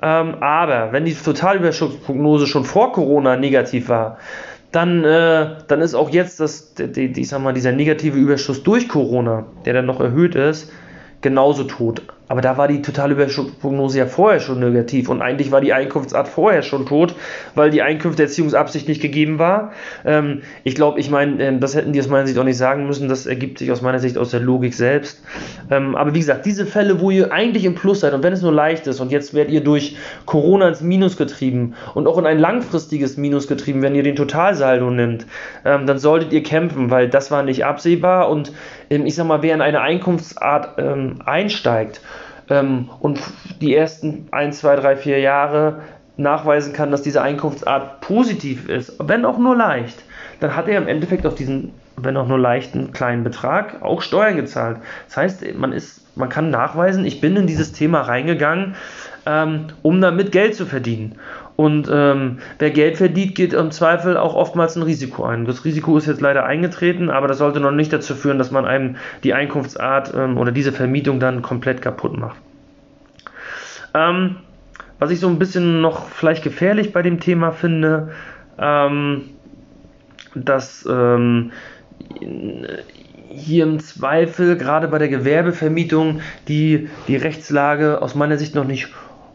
Ähm, 0.01 0.35
aber 0.41 0.91
wenn 0.91 1.05
die 1.05 1.13
Totalüberschussprognose 1.13 2.47
schon 2.47 2.65
vor 2.65 2.91
Corona 2.91 3.37
negativ 3.37 3.87
war, 3.87 4.17
dann, 4.71 5.03
äh, 5.03 5.57
dann 5.67 5.81
ist 5.81 5.93
auch 5.93 6.09
jetzt 6.09 6.39
das, 6.39 6.73
die, 6.73 7.13
die, 7.13 7.21
ich 7.21 7.29
sag 7.29 7.41
mal, 7.41 7.53
dieser 7.53 7.71
negative 7.71 8.17
Überschuss 8.17 8.63
durch 8.63 8.89
Corona, 8.89 9.45
der 9.65 9.73
dann 9.73 9.85
noch 9.85 10.01
erhöht 10.01 10.33
ist, 10.33 10.71
genauso 11.21 11.65
tot. 11.65 12.01
Aber 12.27 12.41
da 12.41 12.57
war 12.57 12.67
die 12.67 12.81
Totalüberschussprognose 12.81 13.99
ja 13.99 14.05
vorher 14.05 14.39
schon 14.39 14.59
negativ 14.59 15.09
und 15.09 15.21
eigentlich 15.21 15.51
war 15.51 15.61
die 15.61 15.73
Einkunftsart 15.73 16.27
vorher 16.27 16.61
schon 16.61 16.85
tot, 16.85 17.15
weil 17.53 17.69
die 17.69 17.81
Einkünfteerziehungsabsicht 17.81 18.87
nicht 18.87 19.01
gegeben 19.01 19.39
war. 19.39 19.73
Ähm, 20.05 20.41
ich 20.63 20.75
glaube, 20.75 20.99
ich 20.99 21.09
meine, 21.09 21.43
äh, 21.43 21.59
das 21.59 21.75
hätten 21.75 21.91
die 21.91 21.99
aus 21.99 22.07
meiner 22.07 22.25
Sicht 22.25 22.39
auch 22.39 22.43
nicht 22.43 22.57
sagen 22.57 22.87
müssen, 22.87 23.09
das 23.09 23.25
ergibt 23.25 23.59
sich 23.59 23.71
aus 23.71 23.81
meiner 23.81 23.99
Sicht 23.99 24.17
aus 24.17 24.31
der 24.31 24.39
Logik 24.39 24.73
selbst. 24.73 25.21
Ähm, 25.69 25.95
aber 25.95 26.13
wie 26.13 26.19
gesagt, 26.19 26.45
diese 26.45 26.65
Fälle, 26.65 27.01
wo 27.01 27.11
ihr 27.11 27.31
eigentlich 27.33 27.65
im 27.65 27.75
Plus 27.75 27.99
seid 27.99 28.13
und 28.13 28.23
wenn 28.23 28.33
es 28.33 28.41
nur 28.41 28.53
leicht 28.53 28.87
ist 28.87 29.01
und 29.01 29.11
jetzt 29.11 29.33
werdet 29.33 29.53
ihr 29.53 29.63
durch 29.63 29.97
Corona 30.25 30.69
ins 30.69 30.81
Minus 30.81 31.17
getrieben 31.17 31.75
und 31.93 32.07
auch 32.07 32.17
in 32.17 32.25
ein 32.25 32.39
langfristiges 32.39 33.17
Minus 33.17 33.47
getrieben, 33.47 33.81
wenn 33.81 33.95
ihr 33.95 34.03
den 34.03 34.15
Totalsaldo 34.15 34.89
nimmt, 34.89 35.25
ähm, 35.65 35.85
dann 35.85 35.99
solltet 35.99 36.31
ihr 36.31 36.43
kämpfen, 36.43 36.89
weil 36.89 37.09
das 37.09 37.31
war 37.31 37.43
nicht 37.43 37.65
absehbar 37.65 38.29
und 38.29 38.53
ähm, 38.82 38.82
ich 39.01 39.15
sag 39.15 39.27
mal, 39.27 39.41
wer 39.41 39.55
in 39.55 39.61
eine 39.61 39.81
Einkunftsart 39.81 40.77
ähm, 40.77 41.19
einsteigt, 41.25 42.01
ähm, 42.49 42.89
und 42.99 43.19
die 43.61 43.75
ersten 43.75 44.27
1, 44.31 44.59
2, 44.59 44.75
3, 44.77 44.95
4 44.97 45.19
Jahre 45.19 45.81
nachweisen 46.17 46.73
kann, 46.73 46.91
dass 46.91 47.01
diese 47.01 47.21
Einkunftsart 47.21 48.01
positiv 48.01 48.69
ist, 48.69 48.95
wenn 48.99 49.25
auch 49.25 49.37
nur 49.37 49.55
leicht, 49.55 50.03
dann 50.39 50.55
hat 50.55 50.67
er 50.67 50.77
im 50.77 50.87
Endeffekt 50.87 51.25
auf 51.25 51.35
diesen, 51.35 51.73
wenn 51.95 52.17
auch 52.17 52.27
nur 52.27 52.37
leichten 52.37 52.91
kleinen 52.91 53.23
Betrag 53.23 53.81
auch 53.81 54.01
Steuern 54.01 54.35
gezahlt. 54.35 54.77
Das 55.07 55.17
heißt, 55.17 55.55
man 55.55 55.73
ist, 55.73 56.01
man 56.15 56.29
kann 56.29 56.51
nachweisen, 56.51 57.05
ich 57.05 57.21
bin 57.21 57.35
in 57.35 57.47
dieses 57.47 57.71
Thema 57.71 58.01
reingegangen, 58.01 58.75
ähm, 59.25 59.67
um 59.81 60.01
damit 60.01 60.31
Geld 60.31 60.53
zu 60.55 60.65
verdienen. 60.65 61.15
Und 61.63 61.89
ähm, 61.89 62.39
wer 62.59 62.71
Geld 62.71 62.97
verdient, 62.97 63.35
geht 63.35 63.53
im 63.53 63.71
Zweifel 63.71 64.17
auch 64.17 64.35
oftmals 64.35 64.75
ein 64.75 64.83
Risiko 64.83 65.23
ein. 65.23 65.45
Das 65.45 65.63
Risiko 65.63 65.97
ist 65.97 66.07
jetzt 66.07 66.19
leider 66.19 66.43
eingetreten, 66.43 67.09
aber 67.09 67.29
das 67.29 67.37
sollte 67.37 67.61
noch 67.61 67.71
nicht 67.71 67.93
dazu 67.93 68.15
führen, 68.15 68.37
dass 68.37 68.51
man 68.51 68.65
einem 68.65 68.97
die 69.23 69.33
Einkunftsart 69.33 70.13
ähm, 70.13 70.37
oder 70.37 70.51
diese 70.51 70.73
Vermietung 70.73 71.21
dann 71.21 71.41
komplett 71.41 71.81
kaputt 71.81 72.17
macht. 72.17 72.35
Ähm, 73.93 74.35
was 74.99 75.11
ich 75.11 75.21
so 75.21 75.29
ein 75.29 75.39
bisschen 75.39 75.79
noch 75.79 76.09
vielleicht 76.09 76.43
gefährlich 76.43 76.91
bei 76.91 77.01
dem 77.01 77.21
Thema 77.21 77.51
finde, 77.51 78.11
ähm, 78.59 79.29
dass 80.35 80.85
ähm, 80.85 81.53
hier 83.29 83.63
im 83.63 83.79
Zweifel 83.79 84.57
gerade 84.57 84.89
bei 84.89 84.97
der 84.97 85.07
Gewerbevermietung 85.07 86.19
die, 86.49 86.89
die 87.07 87.15
Rechtslage 87.15 88.01
aus 88.01 88.15
meiner 88.15 88.37
Sicht 88.37 88.53
noch 88.53 88.65
nicht 88.65 88.89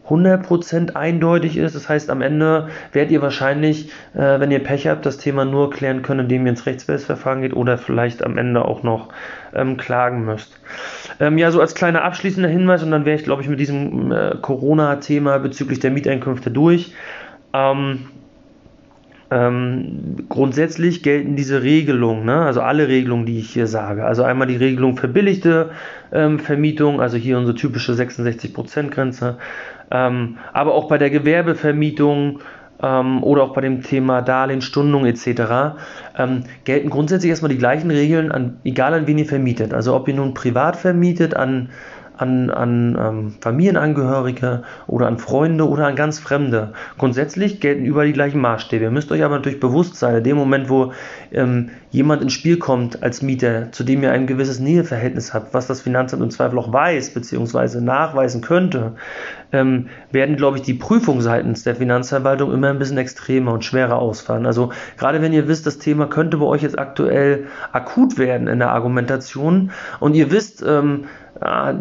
100% 0.09 0.95
eindeutig 0.95 1.57
ist. 1.57 1.75
Das 1.75 1.87
heißt, 1.87 2.09
am 2.09 2.21
Ende 2.21 2.69
werdet 2.91 3.11
ihr 3.11 3.21
wahrscheinlich, 3.21 3.89
äh, 4.13 4.39
wenn 4.39 4.51
ihr 4.51 4.59
Pech 4.59 4.87
habt, 4.87 5.05
das 5.05 5.17
Thema 5.17 5.45
nur 5.45 5.69
klären 5.69 6.01
können, 6.01 6.21
indem 6.21 6.45
ihr 6.45 6.51
ins 6.51 6.65
Rechtsverfahren 6.65 7.41
geht 7.41 7.53
oder 7.53 7.77
vielleicht 7.77 8.23
am 8.23 8.37
Ende 8.37 8.65
auch 8.65 8.83
noch 8.83 9.09
ähm, 9.53 9.77
klagen 9.77 10.25
müsst. 10.25 10.59
Ähm, 11.19 11.37
ja, 11.37 11.51
so 11.51 11.61
als 11.61 11.75
kleiner 11.75 12.03
abschließender 12.03 12.49
Hinweis 12.49 12.83
und 12.83 12.91
dann 12.91 13.05
wäre 13.05 13.17
ich, 13.17 13.23
glaube 13.23 13.41
ich, 13.41 13.49
mit 13.49 13.59
diesem 13.59 14.11
äh, 14.11 14.35
Corona-Thema 14.41 15.39
bezüglich 15.39 15.79
der 15.79 15.91
Mieteinkünfte 15.91 16.51
durch. 16.51 16.93
Ähm, 17.53 18.07
ähm, 19.31 20.15
grundsätzlich 20.27 21.03
gelten 21.03 21.35
diese 21.35 21.61
Regelungen, 21.61 22.25
ne? 22.25 22.41
also 22.41 22.61
alle 22.61 22.87
Regelungen, 22.87 23.27
die 23.27 23.37
ich 23.37 23.51
hier 23.51 23.67
sage. 23.67 24.03
Also 24.03 24.23
einmal 24.23 24.47
die 24.47 24.55
Regelung 24.55 24.97
verbilligte 24.97 25.69
ähm, 26.11 26.39
Vermietung, 26.39 26.99
also 26.99 27.17
hier 27.17 27.37
unsere 27.37 27.55
typische 27.55 27.93
66%-Grenze, 27.93 29.37
ähm, 29.91 30.37
aber 30.53 30.73
auch 30.73 30.87
bei 30.87 30.97
der 30.97 31.09
Gewerbevermietung 31.09 32.39
ähm, 32.81 33.23
oder 33.23 33.43
auch 33.43 33.53
bei 33.53 33.61
dem 33.61 33.83
Thema 33.83 34.21
Darlehen, 34.21 34.61
Stundung 34.61 35.05
etc. 35.05 35.77
Ähm, 36.17 36.43
gelten 36.63 36.89
grundsätzlich 36.89 37.29
erstmal 37.29 37.49
die 37.49 37.57
gleichen 37.57 37.91
Regeln, 37.91 38.31
an, 38.31 38.59
egal 38.63 38.93
an 38.93 39.07
wen 39.07 39.17
ihr 39.17 39.25
vermietet. 39.25 39.73
Also 39.73 39.95
ob 39.95 40.07
ihr 40.07 40.15
nun 40.15 40.33
privat 40.33 40.75
vermietet, 40.75 41.35
an 41.35 41.69
an, 42.19 42.49
an 42.49 42.97
ähm, 42.99 43.33
Familienangehörige 43.39 44.63
oder 44.87 45.07
an 45.07 45.17
Freunde 45.17 45.67
oder 45.67 45.87
an 45.87 45.95
ganz 45.95 46.19
Fremde. 46.19 46.73
Grundsätzlich 46.97 47.61
gelten 47.61 47.85
überall 47.85 48.07
die 48.07 48.13
gleichen 48.13 48.41
Maßstäbe. 48.41 48.83
Ihr 48.83 48.91
müsst 48.91 49.11
euch 49.11 49.23
aber 49.23 49.37
natürlich 49.37 49.61
bewusst 49.61 49.95
sein, 49.95 50.17
in 50.17 50.23
dem 50.25 50.35
Moment, 50.35 50.69
wo 50.69 50.91
ähm, 51.31 51.69
jemand 51.91 52.21
ins 52.21 52.33
Spiel 52.33 52.57
kommt 52.57 53.01
als 53.03 53.21
Mieter, 53.21 53.71
zu 53.71 53.85
dem 53.85 54.03
ihr 54.03 54.11
ein 54.11 54.27
gewisses 54.27 54.59
Näheverhältnis 54.59 55.33
habt, 55.33 55.53
was 55.53 55.67
das 55.67 55.79
Finanzamt 55.79 56.21
im 56.21 56.29
Zweifel 56.29 56.59
auch 56.59 56.73
weiß 56.73 57.13
bzw. 57.13 57.79
nachweisen 57.79 58.41
könnte, 58.41 58.95
ähm, 59.53 59.87
werden, 60.11 60.35
glaube 60.35 60.57
ich, 60.57 60.63
die 60.63 60.73
Prüfungen 60.73 61.21
seitens 61.21 61.63
der 61.63 61.77
Finanzverwaltung 61.77 62.51
immer 62.51 62.69
ein 62.69 62.79
bisschen 62.79 62.97
extremer 62.97 63.53
und 63.53 63.63
schwerer 63.63 63.97
ausfallen. 63.97 64.45
Also 64.45 64.71
gerade 64.97 65.21
wenn 65.21 65.31
ihr 65.31 65.47
wisst, 65.47 65.65
das 65.65 65.79
Thema 65.79 66.07
könnte 66.07 66.37
bei 66.37 66.45
euch 66.45 66.63
jetzt 66.63 66.77
aktuell 66.77 67.47
akut 67.71 68.17
werden 68.17 68.47
in 68.47 68.59
der 68.59 68.71
Argumentation 68.71 69.71
und 70.01 70.15
ihr 70.15 70.31
wisst, 70.31 70.61
ähm, 70.67 71.05
ah, 71.41 71.73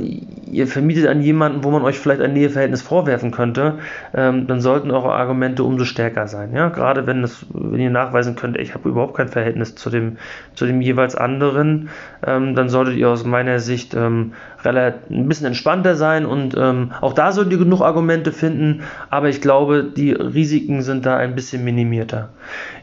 ihr 0.51 0.67
vermietet 0.67 1.09
an 1.09 1.21
jemanden, 1.21 1.65
wo 1.65 1.71
man 1.71 1.83
euch 1.83 1.99
vielleicht 1.99 2.21
ein 2.21 2.33
Näheverhältnis 2.33 2.83
vorwerfen 2.83 3.31
könnte, 3.31 3.79
ähm, 4.15 4.47
dann 4.47 4.61
sollten 4.61 4.91
eure 4.91 5.13
Argumente 5.13 5.65
umso 5.65 5.85
stärker 5.85 6.27
sein. 6.27 6.53
Ja? 6.55 6.69
Gerade 6.69 7.07
wenn, 7.07 7.23
das, 7.23 7.47
wenn 7.53 7.81
ihr 7.81 7.91
nachweisen 7.91 8.37
könnt, 8.37 8.57
ich 8.57 8.75
habe 8.75 8.89
überhaupt 8.89 9.17
kein 9.17 9.29
Verhältnis 9.29 9.75
zu 9.75 9.91
dem, 9.91 10.19
zu 10.55 10.67
dem 10.67 10.81
jeweils 10.81 11.15
anderen, 11.15 11.91
ähm, 12.27 12.55
dann 12.55 12.69
solltet 12.69 12.97
ihr 12.97 13.09
aus 13.09 13.25
meiner 13.25 13.59
Sicht 13.59 13.95
ähm, 13.95 14.33
relativ, 14.65 15.11
ein 15.11 15.29
bisschen 15.29 15.47
entspannter 15.47 15.95
sein 15.95 16.27
und 16.27 16.57
ähm, 16.57 16.93
auch 17.01 17.13
da 17.13 17.33
solltet 17.33 17.53
ihr 17.53 17.59
genug 17.59 17.81
Argumente 17.81 18.33
finden, 18.33 18.83
aber 19.11 19.29
ich 19.29 19.41
glaube, 19.41 19.85
die 19.85 20.13
Risiken 20.13 20.83
sind 20.83 21.07
da 21.07 21.17
ein 21.17 21.35
bisschen 21.35 21.65
minimierter. 21.65 22.31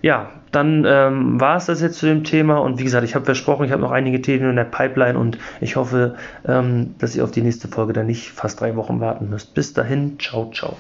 Ja, 0.02 0.30
dann 0.56 0.86
ähm, 0.88 1.40
war 1.40 1.58
es 1.58 1.66
das 1.66 1.82
jetzt 1.82 1.98
zu 1.98 2.06
dem 2.06 2.24
Thema 2.24 2.58
und 2.58 2.80
wie 2.80 2.84
gesagt, 2.84 3.04
ich 3.04 3.16
habe 3.16 3.26
versprochen, 3.26 3.66
ich 3.66 3.72
habe 3.72 3.82
noch 3.82 3.92
einige 3.92 4.22
Themen 4.22 4.50
in 4.50 4.56
der 4.56 4.64
Pipeline 4.64 5.20
und 5.20 5.38
ich 5.62 5.76
hoffe, 5.76 6.16
ähm, 6.48 6.96
dass 7.00 7.16
ihr 7.16 7.24
auf 7.24 7.32
die 7.32 7.42
nächste 7.42 7.68
Folge 7.68 7.94
dann 7.94 8.08
nicht 8.08 8.30
fast 8.32 8.62
drei 8.62 8.76
Wochen 8.76 9.00
warten 9.00 9.30
müsst. 9.30 9.54
Bis 9.54 9.74
dahin, 9.74 10.18
ciao, 10.20 10.50
ciao. 10.52 10.78